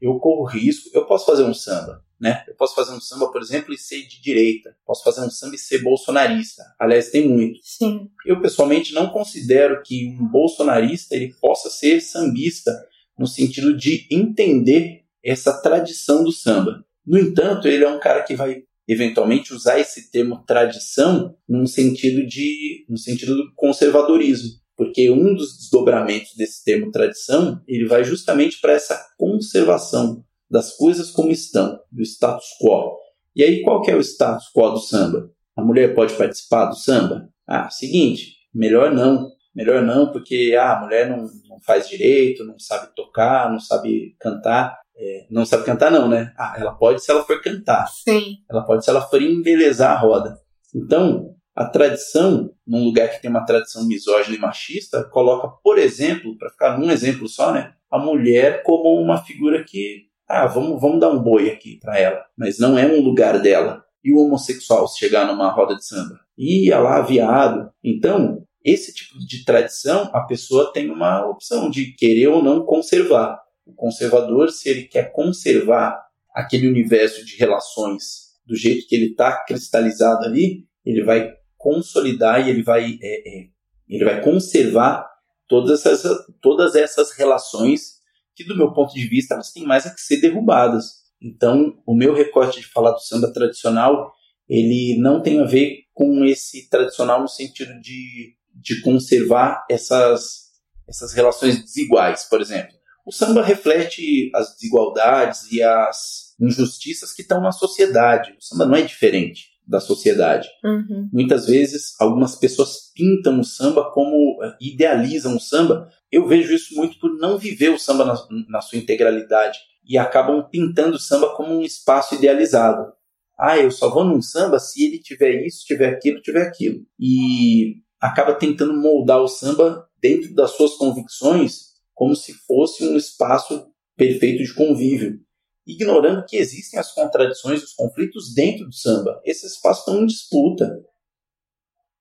[0.00, 0.88] eu corro risco.
[0.94, 2.42] Eu posso fazer um samba, né?
[2.48, 4.74] Eu posso fazer um samba, por exemplo, e ser de direita.
[4.86, 6.64] Posso fazer um samba e ser bolsonarista.
[6.78, 7.60] Aliás, tem muito.
[7.62, 8.08] Sim.
[8.24, 12.72] Eu pessoalmente não considero que um bolsonarista ele possa ser sambista
[13.18, 16.82] no sentido de entender essa tradição do samba.
[17.06, 22.26] No entanto, ele é um cara que vai eventualmente usar esse termo tradição num sentido
[22.26, 28.60] de no sentido do conservadorismo, porque um dos desdobramentos desse termo tradição, ele vai justamente
[28.60, 32.96] para essa conservação das coisas como estão, do status quo.
[33.34, 35.30] E aí qual que é o status quo do samba?
[35.56, 37.28] A mulher pode participar do samba?
[37.46, 39.32] Ah, seguinte, melhor não.
[39.54, 44.16] Melhor não, porque ah, a mulher não, não faz direito, não sabe tocar, não sabe
[44.18, 44.76] cantar.
[44.96, 46.32] É, não sabe cantar, não, né?
[46.38, 47.86] Ah, ela pode se ela for cantar.
[47.88, 48.38] Sim.
[48.48, 50.38] Ela pode se ela for embelezar a roda.
[50.74, 56.36] Então, a tradição, num lugar que tem uma tradição misógina e machista, coloca, por exemplo,
[56.36, 57.74] para ficar num exemplo só, né?
[57.90, 62.24] A mulher como uma figura que, ah, vamos, vamos dar um boi aqui para ela,
[62.36, 63.84] mas não é um lugar dela.
[64.02, 66.18] E o homossexual se chegar numa roda de samba?
[66.36, 67.70] Ia lá, viado.
[67.82, 73.43] Então, esse tipo de tradição, a pessoa tem uma opção de querer ou não conservar.
[73.66, 76.04] O conservador, se ele quer conservar
[76.34, 82.50] aquele universo de relações do jeito que ele está cristalizado ali, ele vai consolidar e
[82.50, 83.48] ele vai, é, é,
[83.88, 85.08] ele vai conservar
[85.48, 87.94] todas essas, todas essas relações
[88.34, 91.04] que, do meu ponto de vista, elas têm mais a que ser derrubadas.
[91.22, 94.12] Então, o meu recorte de falar do samba tradicional,
[94.48, 100.50] ele não tem a ver com esse tradicional no sentido de, de conservar essas,
[100.86, 102.74] essas relações desiguais, por exemplo.
[103.04, 108.34] O samba reflete as desigualdades e as injustiças que estão na sociedade.
[108.38, 110.48] O samba não é diferente da sociedade.
[110.64, 111.08] Uhum.
[111.12, 115.90] Muitas vezes, algumas pessoas pintam o samba como eh, idealizam o samba.
[116.10, 118.14] Eu vejo isso muito por não viver o samba na,
[118.48, 122.92] na sua integralidade e acabam pintando o samba como um espaço idealizado.
[123.38, 126.80] Ah, eu só vou num samba se ele tiver isso, tiver aquilo, tiver aquilo.
[126.98, 133.66] E acaba tentando moldar o samba dentro das suas convicções como se fosse um espaço
[133.96, 135.20] perfeito de convívio,
[135.66, 139.20] ignorando que existem as contradições e os conflitos dentro do samba.
[139.24, 140.84] Esses espaços estão em disputa.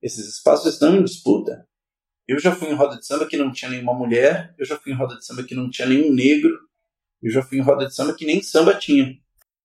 [0.02, 1.68] Esses espaços estão em disputa.
[2.28, 4.92] Eu já fui em roda de samba que não tinha nenhuma mulher, eu já fui
[4.92, 6.58] em roda de samba que não tinha nenhum negro,
[7.22, 9.18] eu já fui em roda de samba que nem samba tinha,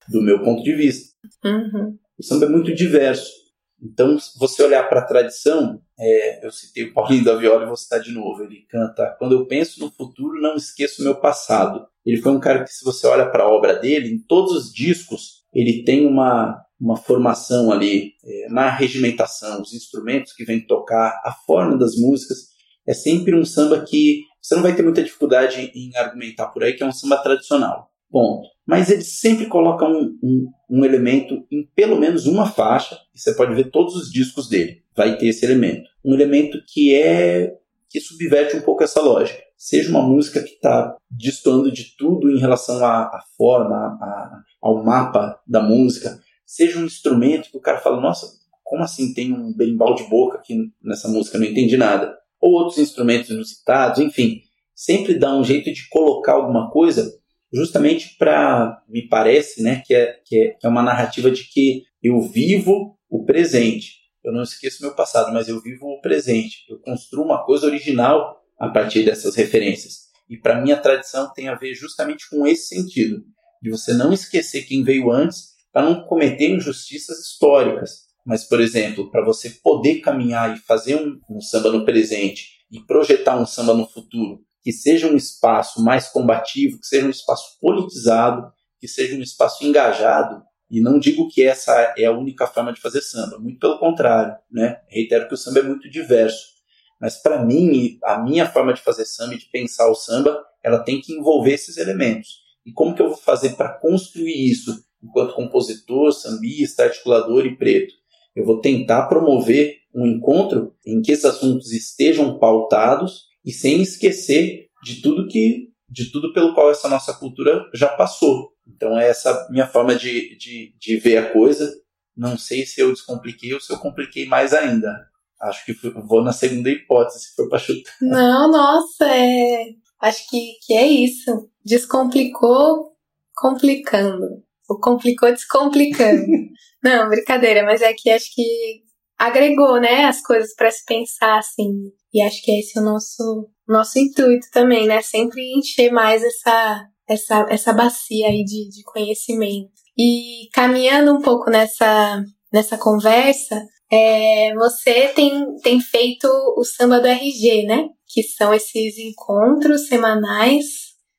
[0.08, 1.16] do meu ponto de vista.
[1.44, 1.98] Uhum.
[2.18, 3.32] O samba é muito diverso.
[3.80, 7.66] Então, se você olhar para a tradição, é, eu citei o Paulinho da Viola e
[7.66, 8.42] vou citar de novo.
[8.42, 11.86] Ele canta: Quando eu penso no futuro, não esqueço o meu passado.
[12.04, 14.72] Ele foi um cara que, se você olha para a obra dele, em todos os
[14.72, 21.20] discos, ele tem uma, uma formação ali é, na regimentação, os instrumentos que vem tocar,
[21.24, 22.48] a forma das músicas.
[22.86, 26.72] É sempre um samba que você não vai ter muita dificuldade em argumentar por aí
[26.72, 27.90] que é um samba tradicional.
[28.10, 28.48] Ponto.
[28.68, 33.34] Mas ele sempre coloca um, um, um, elemento em pelo menos uma faixa, e você
[33.34, 35.88] pode ver todos os discos dele, vai ter esse elemento.
[36.04, 37.54] Um elemento que é
[37.88, 39.40] que subverte um pouco essa lógica.
[39.56, 44.84] Seja uma música que está destoando de tudo em relação à, à forma, à, ao
[44.84, 48.26] mapa da música, seja um instrumento que o cara fala, nossa,
[48.62, 50.54] como assim tem um berimbau de boca aqui
[50.84, 52.14] nessa música, não entendi nada.
[52.38, 54.42] Ou outros instrumentos inusitados, enfim,
[54.74, 57.17] sempre dá um jeito de colocar alguma coisa
[57.52, 61.84] justamente para, me parece, né, que é, que é, que é uma narrativa de que
[62.02, 63.98] eu vivo o presente.
[64.22, 66.64] Eu não esqueço meu passado, mas eu vivo o presente.
[66.68, 70.08] Eu construo uma coisa original a partir dessas referências.
[70.28, 73.24] E para mim a tradição tem a ver justamente com esse sentido,
[73.62, 78.08] de você não esquecer quem veio antes para não cometer injustiças históricas.
[78.26, 82.80] Mas, por exemplo, para você poder caminhar e fazer um, um samba no presente e
[82.80, 87.58] projetar um samba no futuro que seja um espaço mais combativo, que seja um espaço
[87.60, 90.42] politizado, que seja um espaço engajado.
[90.70, 94.36] E não digo que essa é a única forma de fazer samba, muito pelo contrário,
[94.50, 94.80] né?
[94.88, 96.58] Reitero que o samba é muito diverso.
[97.00, 100.80] Mas para mim, a minha forma de fazer samba e de pensar o samba, ela
[100.80, 102.28] tem que envolver esses elementos.
[102.66, 107.94] E como que eu vou fazer para construir isso enquanto compositor, sambista, articulador e preto?
[108.34, 114.68] Eu vou tentar promover um encontro em que esses assuntos estejam pautados e sem esquecer
[114.82, 118.52] de tudo que de tudo pelo qual essa nossa cultura já passou.
[118.66, 121.72] Então é essa minha forma de, de, de ver a coisa.
[122.14, 125.08] Não sei se eu descompliquei ou se eu compliquei mais ainda.
[125.40, 125.72] Acho que
[126.06, 127.92] vou na segunda hipótese, se for para chutar.
[128.02, 129.66] Não, nossa, é...
[130.02, 131.48] acho que, que é isso.
[131.64, 132.92] Descomplicou
[133.34, 134.42] complicando.
[134.68, 136.26] O complicou descomplicando.
[136.82, 138.82] Não, brincadeira, mas é que acho que
[139.16, 141.92] agregou, né, as coisas para se pensar assim.
[142.12, 145.02] E acho que esse é o nosso, nosso intuito também, né?
[145.02, 149.70] Sempre encher mais essa, essa, essa bacia aí de, de conhecimento.
[149.96, 157.06] E caminhando um pouco nessa, nessa conversa, é, você tem, tem feito o samba do
[157.06, 157.88] RG, né?
[158.06, 160.64] Que são esses encontros semanais,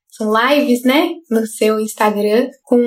[0.09, 1.11] são lives, né?
[1.29, 2.79] No seu Instagram, com,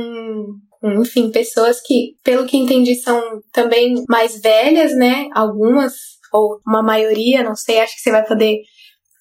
[0.81, 3.21] com, enfim, pessoas que, pelo que entendi, são
[3.53, 5.29] também mais velhas, né?
[5.35, 5.93] Algumas
[6.33, 8.59] ou uma maioria, não sei, acho que você vai poder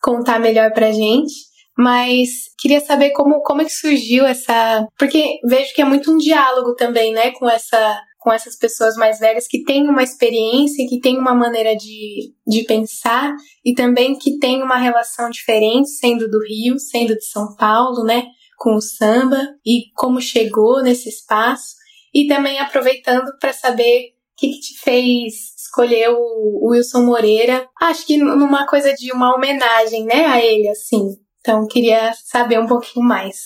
[0.01, 1.33] contar melhor pra gente.
[1.77, 4.85] Mas queria saber como, como é que surgiu essa.
[4.99, 9.17] Porque vejo que é muito um diálogo também, né, com essa com essas pessoas mais
[9.17, 13.33] velhas que têm uma experiência, que têm uma maneira de, de pensar
[13.65, 18.27] e também que têm uma relação diferente, sendo do Rio, sendo de São Paulo, né,
[18.59, 21.73] com o samba e como chegou nesse espaço
[22.13, 24.09] e também aproveitando para saber
[24.41, 30.05] que, que te fez escolheu o Wilson Moreira, acho que numa coisa de uma homenagem,
[30.05, 31.15] né, a ele, assim.
[31.39, 33.37] Então, queria saber um pouquinho mais.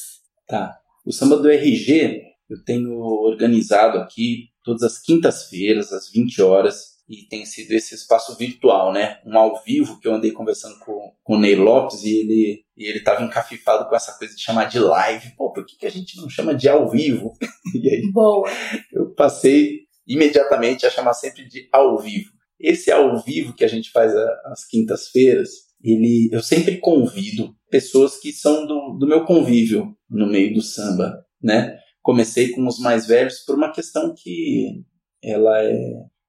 [0.48, 0.76] Tá.
[1.06, 7.28] O samba do RG eu tenho organizado aqui todas as quintas-feiras, às 20 horas, e
[7.28, 9.20] tem sido esse espaço virtual, né?
[9.26, 12.86] Um ao vivo que eu andei conversando com, com o Ney Lopes e ele e
[12.90, 15.34] ele estava encafifado com essa coisa de chamar de live.
[15.38, 17.34] Pô, por que, que a gente não chama de ao vivo?
[17.74, 18.50] e aí, Boa.
[18.92, 22.32] Eu passei imediatamente a chamar sempre de ao vivo.
[22.60, 24.14] Esse ao vivo que a gente faz
[24.46, 25.50] às quintas-feiras,
[25.84, 31.26] ele, eu sempre convido pessoas que são do, do meu convívio no meio do samba,
[31.42, 31.78] né?
[32.02, 34.84] Comecei com os mais velhos por uma questão que
[35.22, 35.76] ela é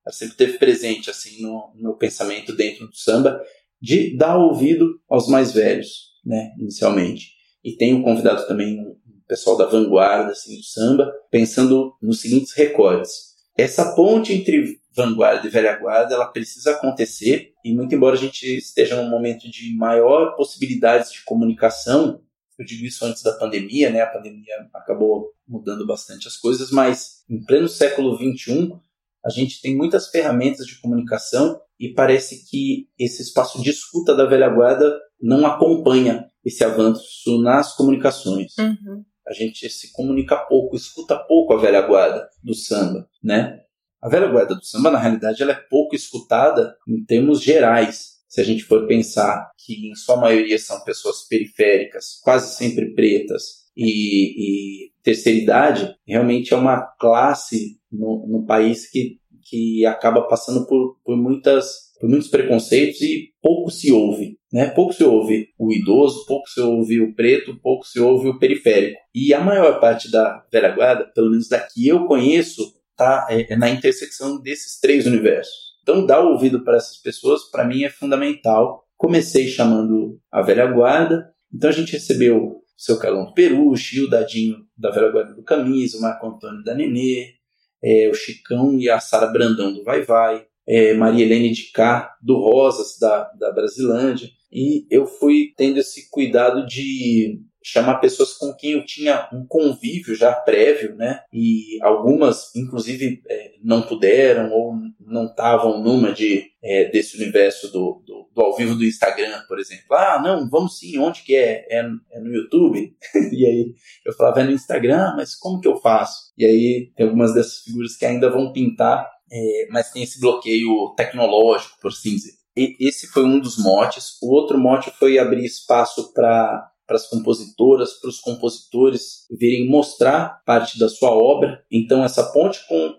[0.06, 3.42] ela sempre teve presente assim no, no meu pensamento dentro do samba
[3.82, 7.32] de dar ouvido aos mais velhos, né, inicialmente.
[7.62, 8.96] E tenho convidado também um
[9.26, 13.35] pessoal da vanguarda assim do samba, pensando nos seguintes recordes.
[13.56, 18.44] Essa ponte entre vanguarda e velha guarda, ela precisa acontecer e muito embora a gente
[18.56, 22.20] esteja num momento de maior possibilidades de comunicação,
[22.58, 24.00] eu digo isso antes da pandemia, né?
[24.00, 28.78] A pandemia acabou mudando bastante as coisas, mas em pleno século 21
[29.24, 34.24] a gente tem muitas ferramentas de comunicação e parece que esse espaço de escuta da
[34.24, 38.52] velha guarda não acompanha esse avanço nas comunicações.
[38.58, 43.60] Uhum a gente se comunica pouco, escuta pouco a velha guarda do samba, né?
[44.00, 48.16] A velha guarda do samba, na realidade, ela é pouco escutada em termos gerais.
[48.28, 53.66] Se a gente for pensar que, em sua maioria, são pessoas periféricas, quase sempre pretas,
[53.76, 60.66] e, e terceira idade, realmente é uma classe no, no país que, que acaba passando
[60.66, 64.68] por, por muitas por muitos preconceitos e pouco se ouve, né?
[64.70, 68.98] Pouco se ouve o idoso, pouco se ouve o preto, pouco se ouve o periférico.
[69.14, 72.62] E a maior parte da velha guarda, pelo menos da que eu conheço,
[72.96, 75.66] tá é, é na intersecção desses três universos.
[75.82, 78.84] Então, dar ouvido para essas pessoas, para mim, é fundamental.
[78.96, 84.56] Comecei chamando a velha guarda, então a gente recebeu o seu Calão Peruche, o Dadinho
[84.76, 87.34] da velha guarda do Camisa, o Marco Antônio da Nenê,
[87.82, 92.16] é, o Chicão e a Sara Brandão do Vai Vai, é, Maria Helene de Cá,
[92.20, 98.54] do Rosas, da, da Brasilândia, e eu fui tendo esse cuidado de chamar pessoas com
[98.54, 101.22] quem eu tinha um convívio já prévio, né?
[101.32, 108.04] E algumas, inclusive, é, não puderam ou não estavam numa de é, desse universo do,
[108.06, 109.84] do, do, ao vivo do Instagram, por exemplo.
[109.90, 111.66] Ah, não, vamos sim, onde que é?
[111.68, 112.94] É, é no YouTube?
[113.32, 116.32] e aí eu falava, é no Instagram, mas como que eu faço?
[116.38, 120.94] E aí tem algumas dessas figuras que ainda vão pintar, é, mas tem esse bloqueio
[120.96, 122.32] tecnológico, por assim dizer.
[122.56, 124.16] E esse foi um dos motes.
[124.22, 130.40] O outro mote foi abrir espaço para para as compositoras, para os compositores virem mostrar
[130.46, 131.64] parte da sua obra.
[131.70, 132.94] Então, essa ponte com,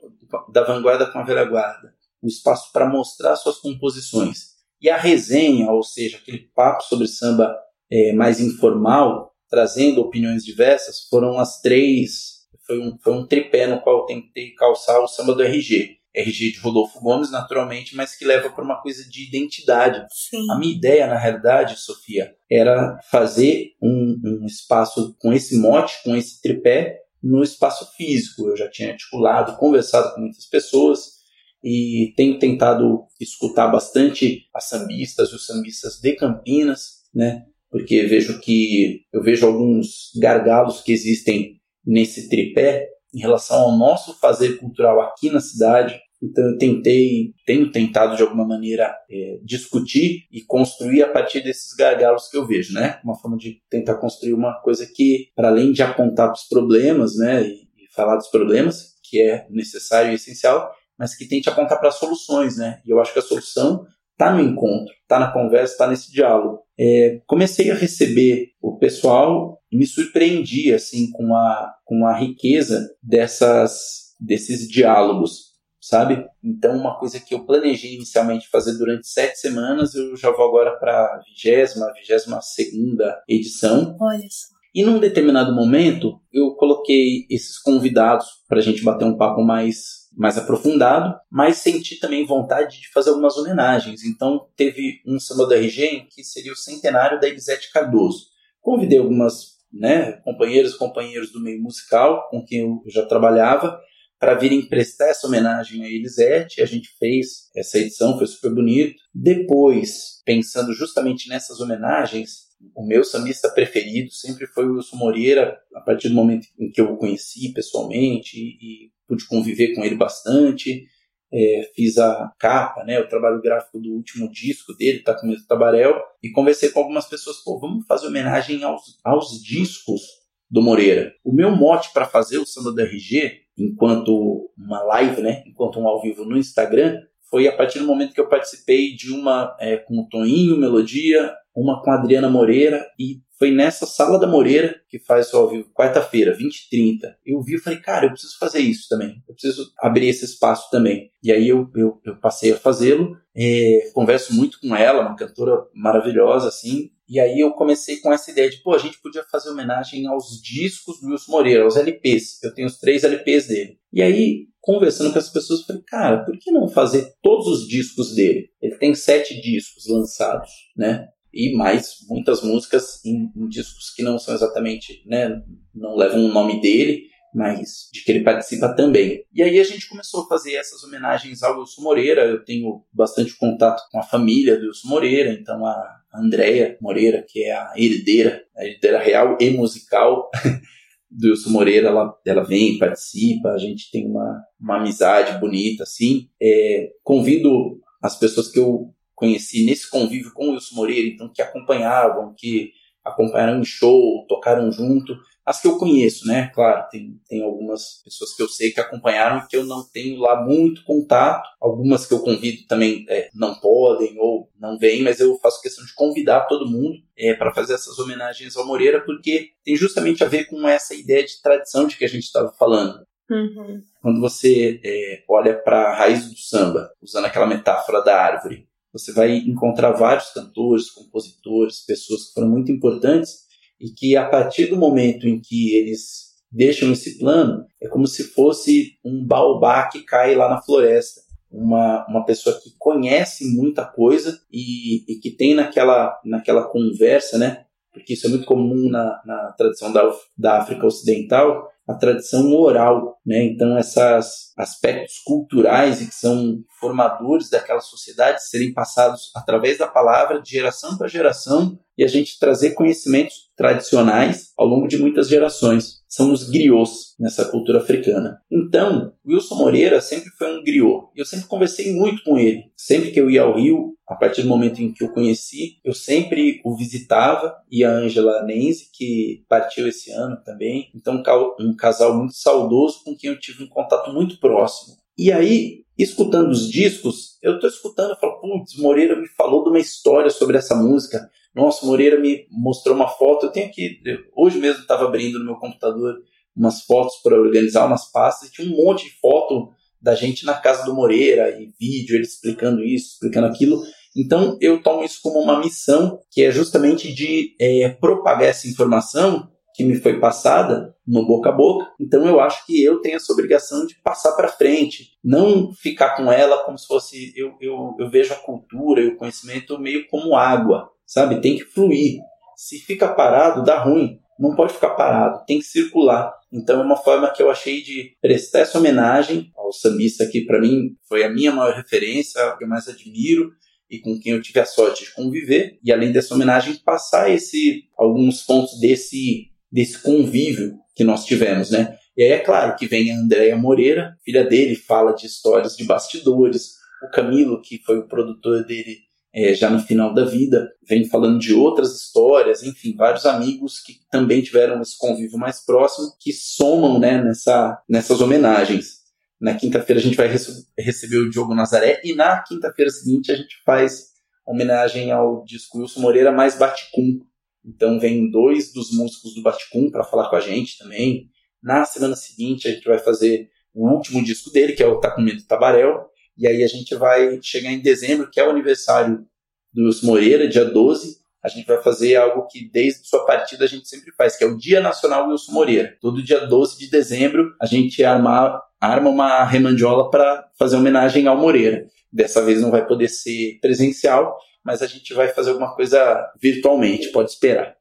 [0.51, 4.57] da vanguarda com a velha guarda, o espaço para mostrar suas composições.
[4.82, 7.55] E a resenha, ou seja, aquele papo sobre samba
[7.89, 12.45] é, mais informal, trazendo opiniões diversas, foram as três.
[12.65, 15.97] Foi um, foi um tripé no qual eu tentei calçar o samba do RG.
[16.18, 20.05] RG de Rodolfo Gomes, naturalmente, mas que leva para uma coisa de identidade.
[20.11, 20.49] Sim.
[20.51, 26.15] A minha ideia, na realidade, Sofia, era fazer um, um espaço com esse mote, com
[26.15, 28.47] esse tripé, no espaço físico.
[28.47, 31.18] Eu já tinha articulado, conversado com muitas pessoas
[31.63, 37.43] e tenho tentado escutar bastante as sambistas os sambistas de Campinas, né?
[37.70, 44.18] Porque vejo que eu vejo alguns gargalos que existem nesse tripé em relação ao nosso
[44.20, 50.28] fazer cultural aqui na cidade, então eu tentei, tenho tentado de alguma maneira é, discutir
[50.32, 52.99] e construir a partir desses gargalos que eu vejo, né?
[53.03, 57.43] Uma forma de tentar construir uma coisa que, para além de apontar os problemas, né,
[57.43, 61.91] e, e, falar dos problemas, que é necessário e essencial, mas que tente apontar para
[61.91, 62.82] soluções, né?
[62.86, 66.63] E eu acho que a solução está no encontro, está na conversa, está nesse diálogo.
[66.80, 72.89] É, comecei a receber o pessoal e me surpreendi assim com a, com a riqueza
[73.01, 75.56] dessas desses diálogos
[75.88, 76.25] sabe?
[76.43, 80.77] Então, uma coisa que eu planejei inicialmente fazer durante sete semanas, eu já vou agora
[80.77, 83.95] para a vigésima, vigésima segunda edição.
[83.99, 84.57] Olha só.
[84.75, 90.05] E num determinado momento, eu coloquei esses convidados para a gente bater um papo mais
[90.17, 94.03] mais aprofundado, mas senti também vontade de fazer algumas homenagens.
[94.03, 98.25] Então, teve um samba do RG que seria o centenário da Elisete Cardoso.
[98.59, 103.79] Convidei algumas né, companheiros e companheiros do meio musical com quem eu já trabalhava
[104.20, 106.61] para virem prestar essa homenagem a Elisete.
[106.61, 108.95] A gente fez essa edição, foi super bonito.
[109.13, 115.82] Depois, pensando justamente nessas homenagens, o meu sambista preferido sempre foi o Wilson Moreira, a
[115.82, 119.95] partir do momento em que eu o conheci pessoalmente e, e pude conviver com ele
[119.95, 120.86] bastante.
[121.32, 125.45] É, fiz a capa, né, o trabalho gráfico do último disco dele, tá com o
[125.45, 130.01] Tabarel, e conversei com algumas pessoas, pô, vamos fazer homenagem aos, aos discos
[130.49, 131.13] do Moreira.
[131.26, 135.87] O meu mote para fazer o samba do RG enquanto uma live, né, enquanto um
[135.87, 139.77] ao vivo no Instagram, foi a partir do momento que eu participei de uma é,
[139.77, 144.79] com o Toninho Melodia, uma com a Adriana Moreira, e foi nessa sala da Moreira,
[144.89, 147.17] que faz o ao vivo quarta-feira, 20 e 30.
[147.25, 149.21] Eu vi e falei, cara, eu preciso fazer isso também.
[149.27, 151.11] Eu preciso abrir esse espaço também.
[151.21, 153.15] E aí eu, eu, eu passei a fazê-lo.
[153.35, 156.89] É, converso muito com ela, uma cantora maravilhosa, assim.
[157.07, 160.41] E aí eu comecei com essa ideia de, pô, a gente podia fazer homenagem aos
[160.41, 162.43] discos do Wilson Moreira, aos LPs.
[162.43, 163.79] Eu tenho os três LPs dele.
[163.93, 167.67] E aí, conversando com as pessoas, eu falei, cara, por que não fazer todos os
[167.67, 168.49] discos dele?
[168.61, 171.07] Ele tem sete discos lançados, né?
[171.38, 175.39] E mais muitas músicas em, em discos que não são exatamente, né?
[175.73, 179.23] Não levam o nome dele, mas de que ele participa também.
[179.31, 182.25] E aí a gente começou a fazer essas homenagens ao Wilson Moreira.
[182.25, 187.43] Eu tenho bastante contato com a família do Wilson Moreira, então a Andréia Moreira, que
[187.43, 190.31] é a herdeira, a herdeira real e musical
[191.11, 196.27] do Wilson Moreira, ela, ela vem, participa, a gente tem uma, uma amizade bonita, assim.
[196.41, 201.41] É, convido as pessoas que eu conheci nesse convívio com o Wilson Moreira, então que
[201.41, 202.72] acompanhavam, que
[203.03, 206.51] acompanharam em show, tocaram junto, as que eu conheço, né?
[206.53, 210.45] Claro, tem, tem algumas pessoas que eu sei que acompanharam que eu não tenho lá
[210.45, 211.47] muito contato.
[211.59, 215.86] Algumas que eu convido também é, não podem ou não vêm, mas eu faço questão
[215.86, 220.28] de convidar todo mundo é, para fazer essas homenagens ao Moreira, porque tem justamente a
[220.28, 222.99] ver com essa ideia de tradição de que a gente estava falando.
[223.32, 223.82] Uhum.
[224.01, 229.11] Quando você é, olha para a raiz do samba, usando aquela metáfora da árvore, você
[229.13, 233.47] vai encontrar vários cantores, compositores, pessoas que foram muito importantes
[233.79, 238.23] e que a partir do momento em que eles deixam esse plano, é como se
[238.23, 241.21] fosse um baobá que cai lá na floresta.
[241.49, 247.65] Uma, uma pessoa que conhece muita coisa e, e que tem naquela, naquela conversa, né?
[247.93, 250.03] Porque isso é muito comum na, na tradição da,
[250.37, 253.43] da África Ocidental, a tradição oral, né?
[253.43, 260.51] Então esses aspectos culturais que são formadores daquela sociedade serem passados através da palavra de
[260.51, 265.97] geração para geração e a gente trazer conhecimentos tradicionais ao longo de muitas gerações.
[266.07, 268.39] São os griots nessa cultura africana.
[268.51, 271.07] Então, Wilson Moreira sempre foi um griot.
[271.15, 272.65] Eu sempre conversei muito com ele.
[272.75, 275.93] Sempre que eu ia ao Rio, a partir do momento em que eu conheci, eu
[275.93, 280.89] sempre o visitava e a Angela Nenze, que partiu esse ano também.
[280.95, 281.21] Então,
[281.59, 284.95] um casal muito saudoso com quem eu tive um contato muito próximo.
[285.17, 289.69] E aí, escutando os discos, eu tô escutando e falo, putz, Moreira me falou de
[289.69, 291.27] uma história sobre essa música.
[291.57, 293.47] Nossa, Moreira me mostrou uma foto.
[293.47, 293.99] Eu tenho aqui,
[294.35, 296.15] hoje mesmo estava abrindo no meu computador
[296.55, 300.53] umas fotos para organizar umas pastas e tinha um monte de foto da gente na
[300.53, 303.81] casa do Moreira e vídeo ele explicando isso, explicando aquilo.
[304.15, 309.49] Então eu tomo isso como uma missão que é justamente de é, propagar essa informação
[309.78, 311.93] que me foi passada no boca a boca.
[312.01, 316.32] Então eu acho que eu tenho essa obrigação de passar para frente, não ficar com
[316.32, 320.36] ela como se fosse eu, eu, eu vejo a cultura e o conhecimento meio como
[320.36, 321.39] água, sabe?
[321.41, 322.17] Tem que fluir.
[322.55, 324.19] Se fica parado, dá ruim.
[324.39, 326.34] Não pode ficar parado, tem que circular.
[326.51, 330.59] Então é uma forma que eu achei de prestar essa homenagem ao sambista que para
[330.59, 333.51] mim foi a minha maior referência, que eu mais admiro
[333.89, 335.78] e com quem eu tive a sorte de conviver.
[335.84, 341.95] E além dessa homenagem, passar esse alguns pontos desse desse convívio que nós tivemos, né?
[342.15, 345.84] E aí é claro que vem a Andréia Moreira, filha dele, fala de histórias de
[345.84, 346.78] bastidores.
[347.03, 348.97] O Camilo, que foi o produtor dele
[349.34, 353.99] é, já no final da vida, vem falando de outras histórias, enfim, vários amigos que
[354.09, 358.97] também tiveram esse convívio mais próximo, que somam né, nessa, nessas homenagens.
[359.39, 363.36] Na quinta-feira a gente vai rece receber o Diogo Nazaré e na quinta-feira seguinte a
[363.36, 364.07] gente faz
[364.43, 367.20] homenagem ao disco Wilson Moreira mais Baticum,
[367.65, 371.29] então vem dois dos músicos do Baticum para falar com a gente também.
[371.61, 375.11] Na semana seguinte a gente vai fazer o último disco dele, que é o Tá
[375.11, 376.09] Com Medo Tabarel.
[376.37, 379.25] E aí a gente vai chegar em dezembro, que é o aniversário
[379.73, 381.17] do Moreira, dia 12.
[381.43, 384.47] A gente vai fazer algo que desde sua partida a gente sempre faz, que é
[384.47, 385.97] o Dia Nacional Wilson Moreira.
[386.01, 391.37] Todo dia 12 de dezembro a gente arma, arma uma remandiola para fazer homenagem ao
[391.37, 391.85] Moreira.
[392.11, 394.37] Dessa vez não vai poder ser presencial,
[394.68, 397.74] mas a gente vai fazer alguma coisa virtualmente, pode esperar.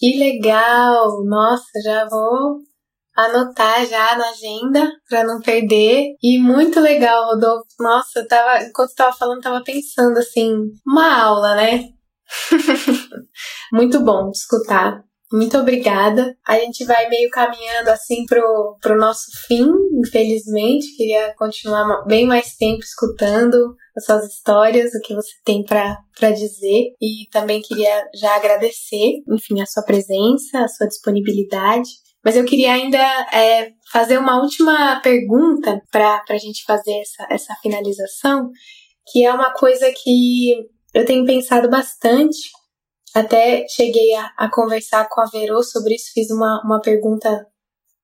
[0.00, 1.22] Que legal!
[1.26, 2.62] Nossa, já vou
[3.14, 6.14] anotar já na agenda para não perder.
[6.22, 7.66] E muito legal, Rodolfo.
[7.78, 10.54] Nossa, eu tava, enquanto eu falando, tava pensando assim,
[10.86, 11.84] uma aula, né?
[13.70, 15.04] muito bom escutar.
[15.32, 16.36] Muito obrigada.
[16.46, 19.66] A gente vai meio caminhando assim pro, pro nosso fim,
[19.98, 20.96] infelizmente.
[20.96, 26.94] Queria continuar bem mais tempo escutando as suas histórias, o que você tem para dizer.
[27.00, 31.90] E também queria já agradecer, enfim, a sua presença, a sua disponibilidade.
[32.24, 32.98] Mas eu queria ainda
[33.32, 38.50] é, fazer uma última pergunta para a gente fazer essa, essa finalização,
[39.10, 40.52] que é uma coisa que
[40.94, 42.38] eu tenho pensado bastante
[43.20, 47.46] até cheguei a, a conversar com a Verô sobre isso, fiz uma, uma pergunta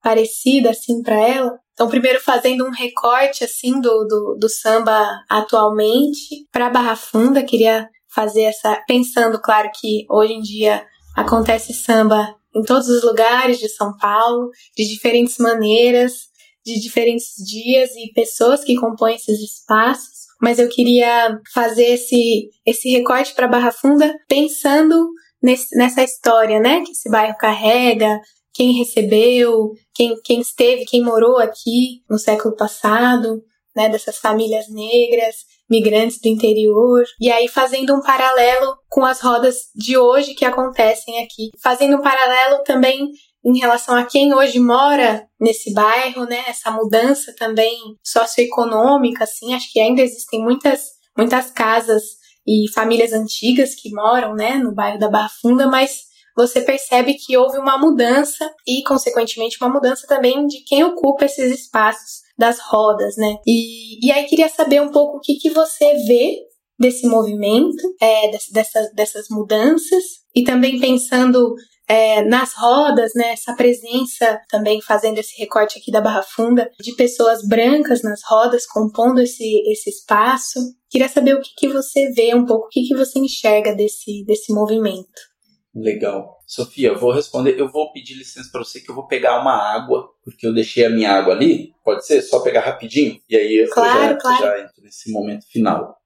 [0.01, 1.59] parecida assim para ela.
[1.73, 7.87] Então, primeiro fazendo um recorte assim do, do, do samba atualmente para Barra Funda, queria
[8.09, 10.83] fazer essa pensando, claro que hoje em dia
[11.15, 16.27] acontece samba em todos os lugares de São Paulo, de diferentes maneiras,
[16.65, 22.89] de diferentes dias e pessoas que compõem esses espaços mas eu queria fazer esse, esse
[22.89, 25.09] recorte para Barra Funda pensando
[25.41, 28.19] nesse, nessa história, né, que esse bairro carrega,
[28.53, 33.41] quem recebeu, quem, quem esteve, quem morou aqui no século passado,
[33.73, 35.37] né, dessas famílias negras,
[35.69, 41.23] migrantes do interior, e aí fazendo um paralelo com as rodas de hoje que acontecem
[41.23, 43.07] aqui, fazendo um paralelo também
[43.45, 46.43] em relação a quem hoje mora nesse bairro, né?
[46.47, 50.81] Essa mudança também socioeconômica, assim, acho que ainda existem muitas,
[51.17, 52.03] muitas casas
[52.47, 57.37] e famílias antigas que moram, né, no bairro da Barra Funda, mas você percebe que
[57.37, 63.15] houve uma mudança e, consequentemente, uma mudança também de quem ocupa esses espaços das rodas,
[63.17, 63.37] né?
[63.45, 66.39] E, e aí queria saber um pouco o que, que você vê
[66.79, 70.03] desse movimento, é, dessas, dessas mudanças,
[70.35, 71.53] e também pensando
[71.87, 76.95] é, nas rodas, né, essa presença também fazendo esse recorte aqui da Barra Funda de
[76.95, 80.59] pessoas brancas nas rodas compondo esse, esse espaço.
[80.89, 84.23] Queria saber o que, que você vê um pouco, o que, que você enxerga desse,
[84.25, 85.33] desse movimento.
[85.75, 86.37] Legal.
[86.45, 87.59] Sofia, eu vou responder.
[87.59, 90.85] Eu vou pedir licença para você que eu vou pegar uma água, porque eu deixei
[90.85, 91.73] a minha água ali.
[91.83, 92.21] Pode ser?
[92.21, 93.19] Só pegar rapidinho?
[93.27, 94.43] E aí claro, eu já, claro.
[94.43, 95.97] já entro nesse momento final.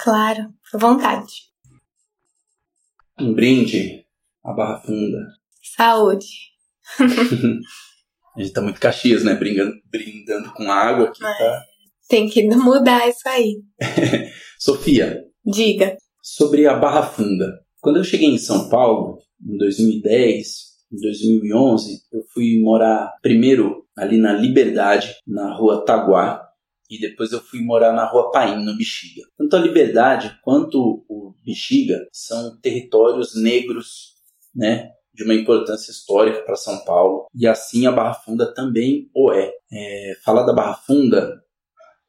[0.00, 1.32] claro, à vontade.
[3.20, 4.03] Um brinde
[4.44, 5.18] à Barra Funda.
[5.76, 6.26] Saúde.
[8.36, 9.34] a gente tá muito Caxias, né?
[9.34, 11.38] Brindando, brindando com água aqui, é.
[11.38, 11.64] tá?
[12.08, 13.62] Tem que mudar isso aí.
[14.58, 15.24] Sofia.
[15.44, 15.96] Diga.
[16.22, 17.60] Sobre a Barra Funda.
[17.80, 24.18] Quando eu cheguei em São Paulo, em 2010, em 2011, eu fui morar primeiro ali
[24.18, 26.42] na Liberdade, na rua Taguá,
[26.90, 29.22] e depois eu fui morar na rua Paim, no Bexiga.
[29.36, 34.13] Tanto a Liberdade quanto o Bexiga são territórios negros,
[34.54, 34.90] né?
[35.12, 37.26] De uma importância histórica para São Paulo.
[37.34, 39.52] E assim a Barra Funda também o é.
[39.72, 40.14] é.
[40.24, 41.40] Falar da Barra Funda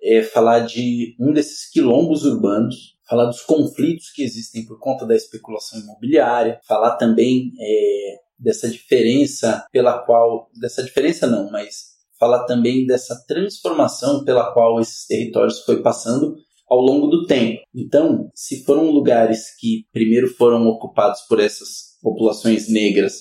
[0.02, 5.16] é falar de um desses quilombos urbanos falar dos conflitos que existem por conta da
[5.16, 12.86] especulação imobiliária, falar também é, dessa diferença pela qual, dessa diferença não, mas falar também
[12.86, 16.36] dessa transformação pela qual esses territórios foi passando
[16.68, 17.62] ao longo do tempo.
[17.76, 23.14] Então, se foram lugares que primeiro foram ocupados por essas populações negras,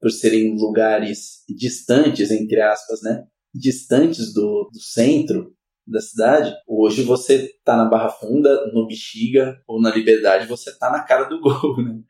[0.00, 3.22] por serem lugares distantes, entre aspas, né?
[3.54, 5.54] Distantes do, do centro,
[5.86, 10.90] da cidade, hoje você tá na Barra Funda, no Bexiga ou na Liberdade, você tá
[10.90, 12.00] na cara do gol, né?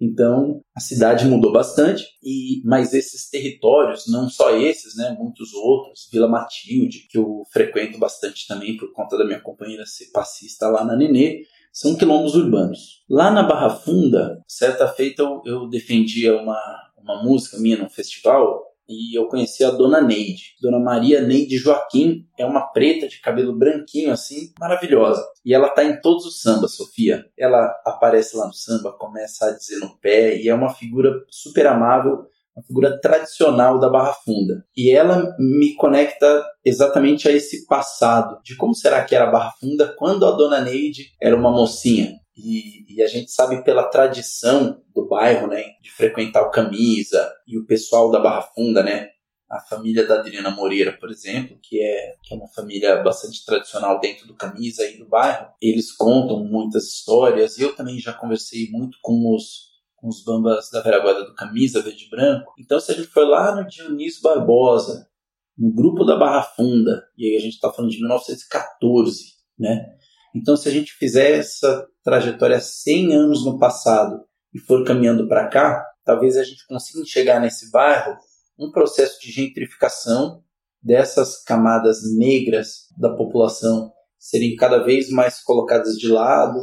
[0.00, 6.08] Então, a cidade mudou bastante, e mas esses territórios, não só esses, né, muitos outros,
[6.12, 10.84] Vila Matilde, que eu frequento bastante também por conta da minha companheira ser passista lá
[10.84, 11.42] na Nenê,
[11.72, 13.02] são quilombos urbanos.
[13.08, 16.60] Lá na Barra Funda, certa feita eu, eu defendia uma,
[16.98, 20.54] uma música minha num festival e eu conheci a Dona Neide.
[20.60, 25.24] Dona Maria Neide Joaquim é uma preta de cabelo branquinho assim, maravilhosa.
[25.44, 27.24] E ela tá em todos os sambas, Sofia.
[27.38, 31.66] Ela aparece lá no samba, começa a dizer no pé e é uma figura super
[31.66, 34.64] amável, uma figura tradicional da Barra Funda.
[34.76, 39.52] E ela me conecta exatamente a esse passado, de como será que era a Barra
[39.58, 42.14] Funda quando a Dona Neide era uma mocinha.
[42.36, 47.58] E, e, a gente sabe pela tradição do bairro, né, de frequentar o Camisa e
[47.58, 49.10] o pessoal da Barra Funda, né,
[49.50, 54.00] a família da Adriana Moreira, por exemplo, que é, que é uma família bastante tradicional
[54.00, 57.58] dentro do Camisa e do bairro, eles contam muitas histórias.
[57.58, 59.71] Eu também já conversei muito com os,
[60.02, 62.52] com os bambas da Veraguada do Camisa, Verde e Branco.
[62.58, 65.08] Então, se a gente for lá no Dionísio Barbosa,
[65.56, 69.86] no grupo da Barra Funda, e aí a gente está falando de 1914, né?
[70.34, 75.46] Então, se a gente fizer essa trajetória 100 anos no passado e for caminhando para
[75.46, 78.16] cá, talvez a gente consiga chegar nesse bairro
[78.58, 80.42] um processo de gentrificação
[80.82, 86.58] dessas camadas negras da população serem cada vez mais colocadas de lado,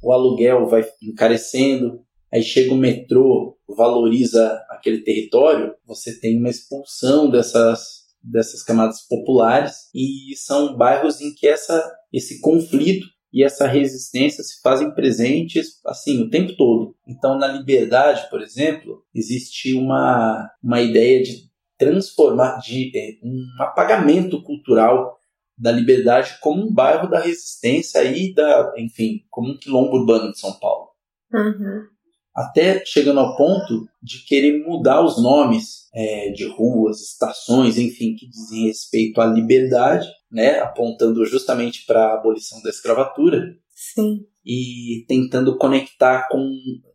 [0.00, 2.04] o aluguel vai encarecendo,
[2.34, 9.90] aí chega o metrô, valoriza aquele território, você tem uma expulsão dessas dessas camadas populares
[9.94, 16.22] e são bairros em que essa esse conflito e essa resistência se fazem presentes assim
[16.22, 16.96] o tempo todo.
[17.06, 24.40] Então, na liberdade, por exemplo, existe uma, uma ideia de transformar, de é, um apagamento
[24.42, 25.18] cultural
[25.58, 30.38] da liberdade como um bairro da resistência e da, enfim, como um quilombo urbano de
[30.38, 30.90] São Paulo.
[31.32, 31.88] Uhum.
[32.34, 38.28] Até chegando ao ponto de querer mudar os nomes é, de ruas, estações, enfim, que
[38.28, 43.54] dizem respeito à liberdade né, apontando justamente para a abolição da escravatura.
[43.72, 44.26] Sim.
[44.44, 46.44] E tentando conectar com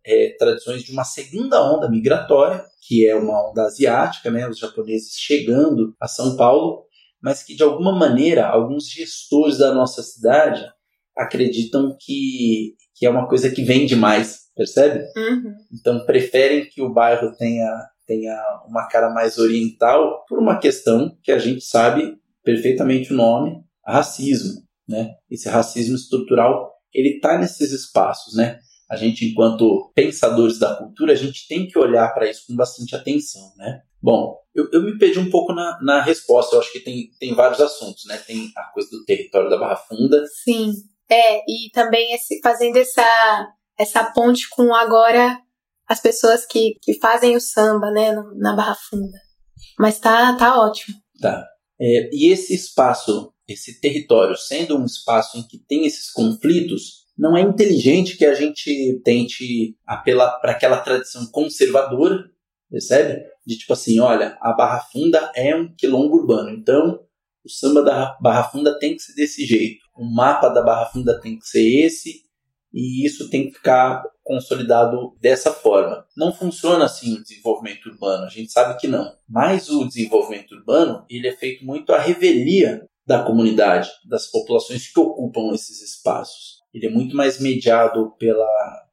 [0.06, 5.14] é, tradições de uma segunda onda migratória, que é uma onda asiática, né, os japoneses
[5.18, 6.84] chegando a São Paulo,
[7.22, 10.66] mas que de alguma maneira alguns gestores da nossa cidade
[11.18, 15.06] acreditam que, que é uma coisa que vende mais, percebe?
[15.16, 15.56] Uhum.
[15.74, 18.38] Então preferem que o bairro tenha, tenha
[18.68, 24.62] uma cara mais oriental por uma questão que a gente sabe perfeitamente o nome, racismo,
[24.88, 25.12] né?
[25.32, 28.60] Esse racismo estrutural, ele está nesses espaços, né?
[28.92, 32.96] A gente, enquanto pensadores da cultura, a gente tem que olhar para isso com bastante
[32.96, 33.82] atenção, né?
[34.02, 36.56] Bom, eu, eu me perdi um pouco na, na resposta.
[36.56, 38.18] Eu acho que tem, tem vários assuntos, né?
[38.18, 40.26] Tem a coisa do território da Barra Funda.
[40.44, 40.74] Sim,
[41.12, 43.48] é, e também esse, fazendo essa,
[43.78, 45.40] essa ponte com agora
[45.88, 49.18] as pessoas que, que fazem o samba, né, na Barra Funda.
[49.78, 50.96] Mas tá, tá ótimo.
[51.20, 51.46] Tá.
[51.82, 57.36] É, e esse espaço, esse território, sendo um espaço em que tem esses conflitos, não
[57.36, 62.30] é inteligente que a gente tente apelar para aquela tradição conservadora
[62.70, 63.24] percebe?
[63.46, 67.00] De tipo assim, olha, a Barra Funda é um quilombo urbano, então
[67.44, 71.20] o samba da Barra Funda tem que ser desse jeito, o mapa da Barra Funda
[71.20, 72.24] tem que ser esse,
[72.74, 76.06] e isso tem que ficar consolidado dessa forma.
[76.16, 79.12] Não funciona assim o desenvolvimento urbano, a gente sabe que não.
[79.28, 85.00] Mas o desenvolvimento urbano, ele é feito muito à revelia da comunidade, das populações que
[85.00, 86.60] ocupam esses espaços.
[86.74, 88.48] Ele é muito mais mediado pela,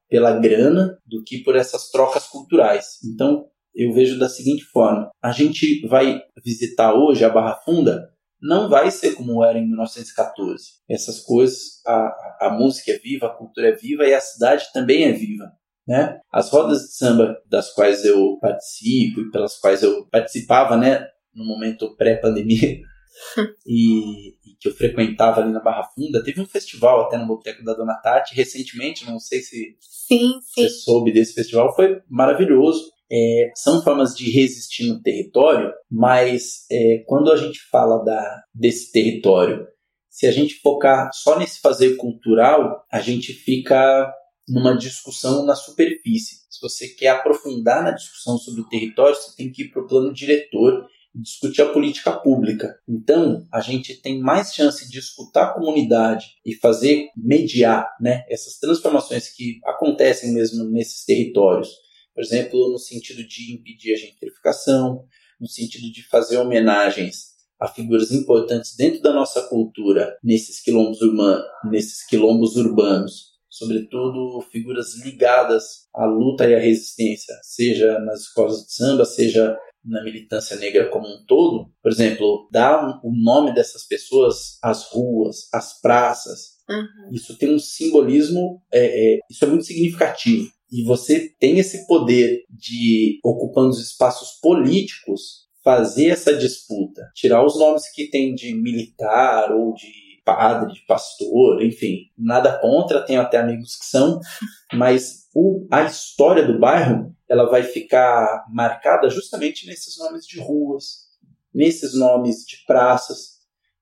[0.09, 2.99] pela grana do que por essas trocas culturais.
[3.05, 8.11] Então, eu vejo da seguinte forma: a gente vai visitar hoje a Barra Funda
[8.41, 10.65] não vai ser como era em 1914.
[10.89, 15.05] Essas coisas, a, a música é viva, a cultura é viva e a cidade também
[15.05, 15.51] é viva.
[15.87, 16.19] Né?
[16.33, 21.45] As rodas de samba das quais eu participo e pelas quais eu participava né, no
[21.45, 22.81] momento pré-pandemia
[23.65, 27.63] e, e, que eu frequentava ali na Barra Funda, teve um festival até no Boteco
[27.63, 30.63] da Dona Tati recentemente, não sei se sim, sim.
[30.63, 37.05] você soube desse festival, foi maravilhoso é, são formas de resistir no território, mas é,
[37.07, 39.67] quando a gente fala da, desse território,
[40.11, 44.13] se a gente focar só nesse fazer cultural, a gente fica
[44.49, 46.37] numa discussão na superfície.
[46.49, 49.87] Se você quer aprofundar na discussão sobre o território, você tem que ir para o
[49.87, 52.79] plano diretor e discutir a política pública.
[52.89, 58.59] Então, a gente tem mais chance de escutar a comunidade e fazer mediar né, essas
[58.59, 61.69] transformações que acontecem mesmo nesses territórios
[62.17, 65.05] por exemplo, no sentido de impedir a gentrificação,
[65.39, 71.45] no sentido de fazer homenagens a figuras importantes dentro da nossa cultura nesses quilombos, urbanos,
[71.71, 78.73] nesses quilombos urbanos, sobretudo figuras ligadas à luta e à resistência, seja nas escolas de
[78.73, 79.55] samba, seja
[79.85, 81.71] na militância negra como um todo.
[81.83, 86.57] Por exemplo, dar o nome dessas pessoas às ruas, às praças.
[86.69, 87.13] Uhum.
[87.13, 92.45] Isso tem um simbolismo, é, é, isso é muito significativo e você tem esse poder
[92.51, 99.53] de, ocupando os espaços políticos, fazer essa disputa, tirar os nomes que tem de militar
[99.53, 104.21] ou de padre, de pastor, enfim, nada contra, tenho até amigos que são,
[104.75, 111.07] mas o, a história do bairro ela vai ficar marcada justamente nesses nomes de ruas,
[111.55, 113.37] nesses nomes de praças,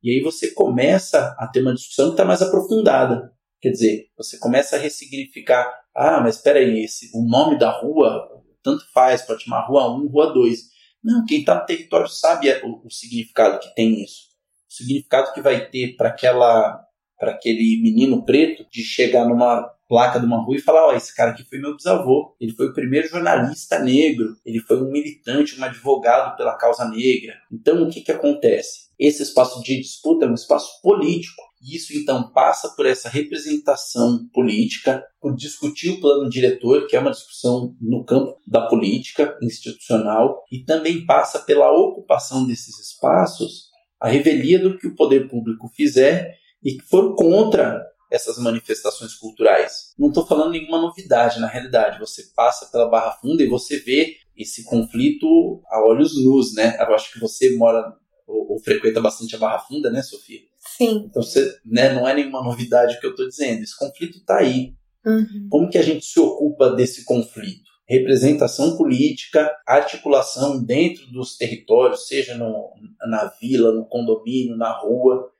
[0.05, 3.33] e aí você começa a ter uma discussão que está mais aprofundada.
[3.65, 5.67] Quer dizer, você começa a ressignificar.
[5.97, 8.29] Ah, mas espera aí, esse, o nome da rua,
[8.63, 10.59] tanto faz, pode chamar Rua 1, Rua 2.
[11.03, 14.25] Não, quem está no território sabe o, o, significado que tem isso.
[14.71, 16.79] O significado que vai ter para aquela
[17.19, 20.97] para aquele menino preto de chegar numa placa de uma rua e falar: Ó, oh,
[20.97, 22.37] esse cara aqui foi meu bisavô.
[22.39, 24.37] Ele foi o primeiro jornalista negro.
[24.45, 27.33] Ele foi um militante, um advogado pela causa negra.
[27.51, 28.91] Então, o que, que acontece?
[28.99, 31.43] Esse espaço de disputa é um espaço político.
[31.65, 37.01] E isso então passa por essa representação política, por discutir o plano diretor, que é
[37.01, 44.09] uma discussão no campo da política institucional, e também passa pela ocupação desses espaços, a
[44.09, 49.95] revelia do que o poder público fizer e que for contra essas manifestações culturais.
[49.99, 51.99] Não estou falando nenhuma novidade, na realidade.
[51.99, 56.77] Você passa pela Barra Funda e você vê esse conflito a olhos nus, né?
[56.79, 57.83] Eu acho que você mora
[58.27, 60.41] ou, ou frequenta bastante a Barra Funda, né, Sofia?
[60.59, 61.07] Sim.
[61.09, 63.63] Então, você, né, não é nenhuma novidade que eu estou dizendo.
[63.63, 64.75] Esse conflito está aí.
[65.05, 65.49] Uhum.
[65.51, 67.65] Como que a gente se ocupa desse conflito?
[67.87, 72.73] Representação política, articulação dentro dos territórios, seja no,
[73.07, 75.31] na vila, no condomínio, na rua.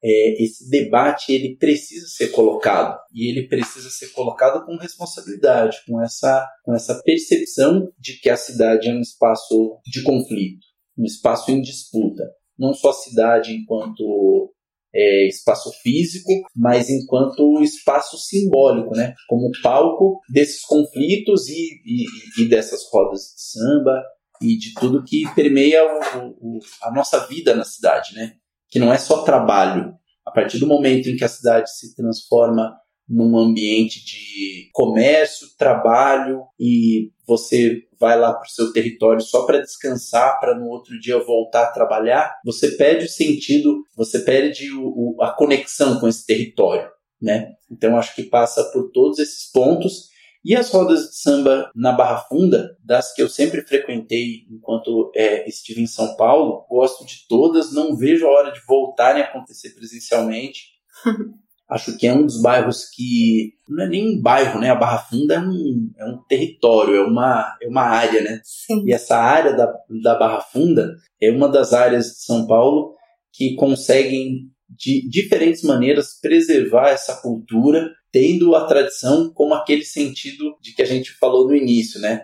[0.00, 6.00] É, esse debate ele precisa ser colocado e ele precisa ser colocado com responsabilidade, com
[6.00, 10.64] essa, com essa percepção de que a cidade é um espaço de conflito,
[10.98, 12.24] um espaço em disputa.
[12.58, 14.52] Não só a cidade enquanto
[14.94, 19.14] é, espaço físico, mas enquanto espaço simbólico, né?
[19.28, 24.02] Como palco desses conflitos e, e, e dessas rodas de samba
[24.40, 28.34] e de tudo que permeia o, o, a nossa vida na cidade, né?
[28.70, 29.94] Que não é só trabalho.
[30.26, 32.74] A partir do momento em que a cidade se transforma
[33.08, 39.60] num ambiente de comércio, trabalho e você vai lá para o seu território só para
[39.60, 44.82] descansar, para no outro dia voltar a trabalhar, você perde o sentido, você perde o,
[44.86, 46.88] o, a conexão com esse território,
[47.20, 47.52] né?
[47.70, 50.08] Então acho que passa por todos esses pontos.
[50.44, 55.46] E as rodas de samba na Barra Funda, das que eu sempre frequentei enquanto é,
[55.46, 59.74] estive em São Paulo, gosto de todas, não vejo a hora de voltarem a acontecer
[59.74, 60.68] presencialmente.
[61.68, 63.52] Acho que é um dos bairros que.
[63.68, 64.70] Não é nem um bairro, né?
[64.70, 68.40] A Barra Funda é um, é um território, é uma, é uma área, né?
[68.42, 68.84] Sim.
[68.86, 72.94] E essa área da, da Barra Funda é uma das áreas de São Paulo
[73.32, 80.74] que conseguem, de diferentes maneiras, preservar essa cultura, tendo a tradição como aquele sentido de
[80.74, 82.22] que a gente falou no início, né?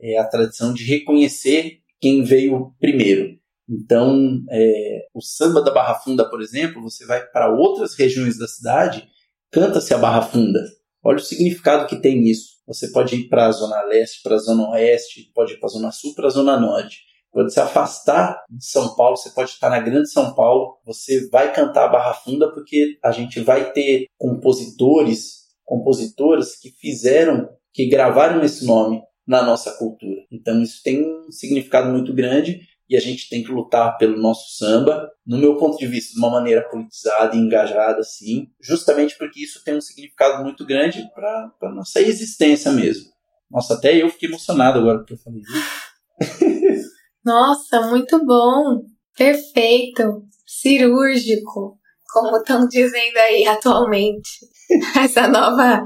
[0.00, 3.38] é a tradição de reconhecer quem veio primeiro.
[3.68, 8.46] Então, é, o samba da Barra Funda, por exemplo, você vai para outras regiões da
[8.46, 9.08] cidade,
[9.50, 10.60] canta-se a Barra Funda.
[11.02, 12.56] Olha o significado que tem isso.
[12.66, 15.72] Você pode ir para a Zona Leste, para a Zona Oeste, pode ir para a
[15.72, 16.98] Zona Sul, para a Zona Norte.
[17.30, 21.52] Quando se afastar de São Paulo, você pode estar na Grande São Paulo, você vai
[21.52, 28.42] cantar a Barra Funda, porque a gente vai ter compositores, compositoras que fizeram, que gravaram
[28.42, 30.22] esse nome na nossa cultura.
[30.30, 34.56] Então isso tem um significado muito grande e a gente tem que lutar pelo nosso
[34.56, 39.42] samba, no meu ponto de vista, de uma maneira politizada e engajada, sim, justamente porque
[39.42, 43.10] isso tem um significado muito grande para a nossa existência mesmo.
[43.50, 46.86] Nossa, até eu fiquei emocionado agora que eu falei isso.
[47.24, 48.82] Nossa, muito bom!
[49.16, 50.22] Perfeito!
[50.46, 51.78] Cirúrgico,
[52.12, 54.46] como estão dizendo aí atualmente.
[54.96, 55.82] Essa nova.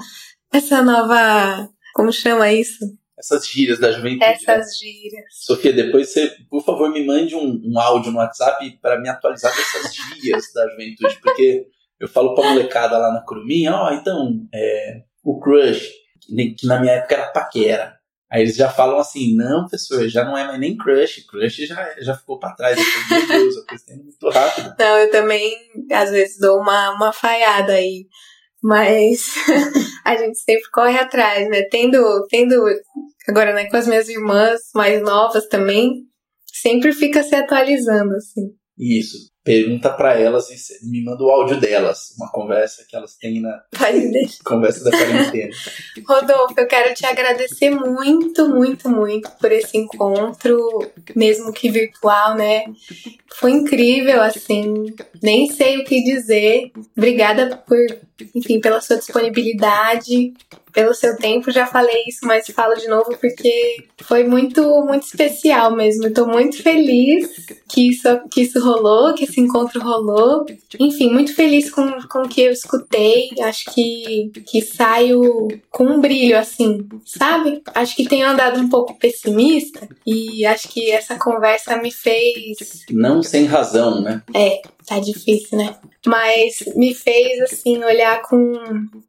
[0.52, 1.68] Essa nova.
[1.94, 2.84] Como chama isso?
[3.20, 4.24] Essas gírias da juventude.
[4.24, 4.72] Essas né?
[4.80, 5.24] gírias.
[5.30, 9.54] Sofia, depois você, por favor, me mande um, um áudio no WhatsApp para me atualizar
[9.54, 11.66] dessas gírias da juventude, porque
[12.00, 15.86] eu falo pra molecada lá na Curuminha, ó, oh, então, é, o crush,
[16.56, 18.00] que, na minha época era paquera.
[18.32, 21.94] Aí eles já falam assim, não, professor, já não é mais nem crush, crush já,
[21.98, 22.78] já ficou pra trás.
[22.78, 24.74] Eu falo, meu Deus, eu muito rápido.
[24.78, 25.52] Não, eu também,
[25.92, 28.06] às vezes, dou uma, uma falhada aí.
[28.62, 29.34] Mas
[30.04, 31.62] a gente sempre corre atrás, né?
[31.70, 32.54] Tendo, tendo
[33.28, 36.04] agora, né, com as minhas irmãs mais novas também,
[36.46, 38.50] sempre fica se atualizando, assim.
[38.78, 43.40] Isso pergunta para elas e me manda o áudio delas, uma conversa que elas têm
[43.40, 43.62] na
[44.44, 45.50] conversa da quarentena.
[46.06, 50.58] Rodolfo, eu quero te agradecer muito, muito, muito por esse encontro,
[51.16, 52.64] mesmo que virtual, né?
[53.34, 54.86] Foi incrível, assim,
[55.22, 56.70] nem sei o que dizer.
[56.96, 57.78] Obrigada por,
[58.34, 60.34] enfim, pela sua disponibilidade,
[60.72, 61.50] pelo seu tempo.
[61.50, 66.06] Já falei isso, mas falo de novo porque foi muito, muito especial mesmo.
[66.06, 67.28] Estou muito feliz
[67.68, 70.44] que isso, que isso rolou, que esse encontro rolou.
[70.78, 73.30] Enfim, muito feliz com, com o que eu escutei.
[73.40, 77.62] Acho que, que saio com um brilho, assim, sabe?
[77.74, 82.84] Acho que tenho andado um pouco pessimista e acho que essa conversa me fez.
[82.90, 84.22] Não sem razão, né?
[84.34, 85.76] É, tá difícil, né?
[86.06, 88.52] Mas me fez, assim, olhar com,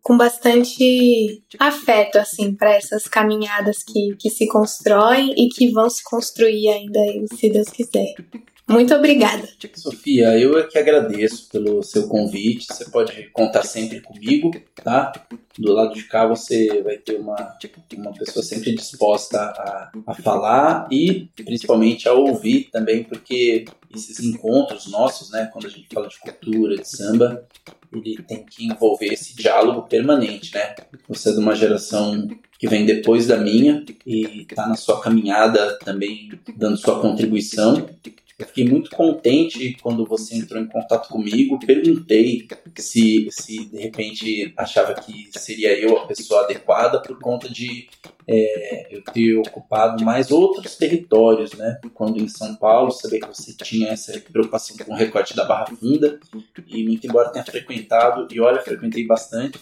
[0.01, 6.03] com bastante afeto, assim, para essas caminhadas que, que se constroem e que vão se
[6.03, 6.99] construir ainda,
[7.33, 8.13] se Deus quiser.
[8.71, 9.47] Muito obrigada.
[9.75, 12.67] Sofia, eu é que agradeço pelo seu convite.
[12.67, 14.51] Você pode contar sempre comigo,
[14.83, 15.11] tá?
[15.57, 17.57] Do lado de cá você vai ter uma,
[17.97, 24.89] uma pessoa sempre disposta a, a falar e principalmente a ouvir também, porque esses encontros
[24.89, 27.45] nossos, né, quando a gente fala de cultura, de samba,
[27.93, 30.75] ele tem que envolver esse diálogo permanente, né?
[31.09, 35.77] Você é de uma geração que vem depois da minha e está na sua caminhada
[35.79, 37.89] também dando sua contribuição
[38.41, 41.59] eu fiquei muito contente quando você entrou em contato comigo.
[41.59, 47.87] Perguntei se, se de repente achava que seria eu a pessoa adequada por conta de
[48.31, 51.79] é, eu ter ocupado mais outros territórios, né?
[51.93, 55.67] Quando em São Paulo, saber que você tinha essa preocupação com o recorte da Barra
[55.67, 56.19] Funda
[56.67, 59.59] e muito embora tenha frequentado e olha, frequentei bastante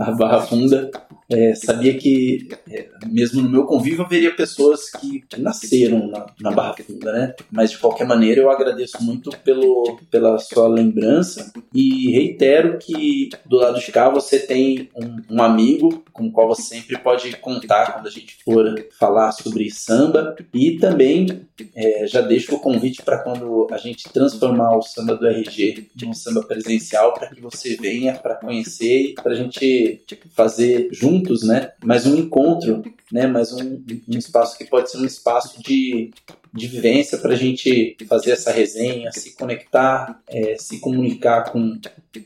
[0.00, 0.90] a Barra Funda,
[1.28, 6.76] é, sabia que é, mesmo no meu convívio haveria pessoas que nasceram na, na Barra
[6.76, 7.34] Funda, né?
[7.50, 13.56] Mas de qualquer maneira eu agradeço muito pelo, pela sua lembrança e reitero que do
[13.56, 17.92] lado de cá você tem um, um amigo com o qual você sempre pode contar
[17.92, 23.18] quando a gente for falar sobre samba e também é, já deixo o convite para
[23.18, 27.76] quando a gente transformar o samba do RG em um samba presencial para que você
[27.76, 30.02] venha para conhecer e para a gente
[30.34, 31.72] fazer juntos, né?
[31.84, 32.82] Mais um encontro,
[33.12, 33.26] né?
[33.26, 36.10] Mais um, um espaço que pode ser um espaço de
[36.56, 41.78] de vivência para a gente fazer essa resenha, se conectar, é, se comunicar com,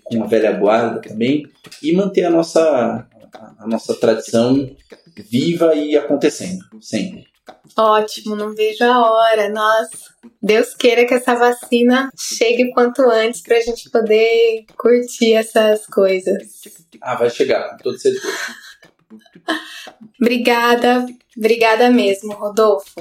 [0.05, 1.47] com a velha guarda também
[1.83, 3.07] e manter a nossa,
[3.59, 4.71] a nossa tradição
[5.17, 7.29] viva e acontecendo sempre.
[7.77, 9.49] Ótimo, não vejo a hora.
[9.49, 15.87] Nossa, Deus queira que essa vacina chegue quanto antes para a gente poder curtir essas
[15.87, 16.63] coisas.
[17.01, 18.27] Ah, vai chegar, com toda certeza.
[20.21, 22.95] obrigada, obrigada mesmo, Rodolfo.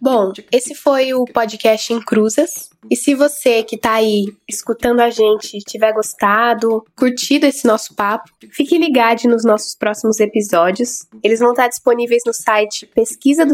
[0.00, 2.70] Bom, esse foi o podcast em Cruzas.
[2.90, 8.30] E se você que tá aí escutando a gente tiver gostado, curtido esse nosso papo,
[8.50, 11.06] fique ligado nos nossos próximos episódios.
[11.22, 13.44] Eles vão estar disponíveis no site pesquisa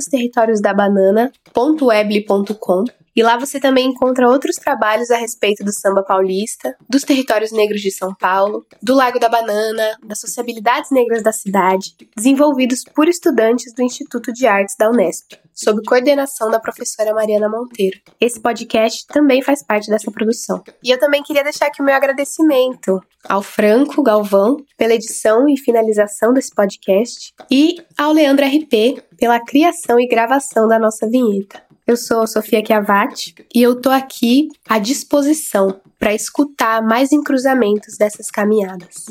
[3.14, 7.80] E lá você também encontra outros trabalhos a respeito do samba paulista, dos territórios negros
[7.80, 13.72] de São Paulo, do Lago da Banana, das sociabilidades negras da cidade, desenvolvidos por estudantes
[13.72, 18.00] do Instituto de Artes da Unesp, sob coordenação da professora Mariana Monteiro.
[18.20, 20.62] Esse podcast também faz parte dessa produção.
[20.82, 25.56] E eu também queria deixar aqui o meu agradecimento ao Franco Galvão pela edição e
[25.56, 31.62] finalização desse podcast e ao Leandro RP pela criação e gravação da nossa vinheta.
[31.86, 37.98] Eu sou a Sofia Chiavati e eu tô aqui à disposição para escutar mais encruzamentos
[37.98, 39.04] dessas caminhadas.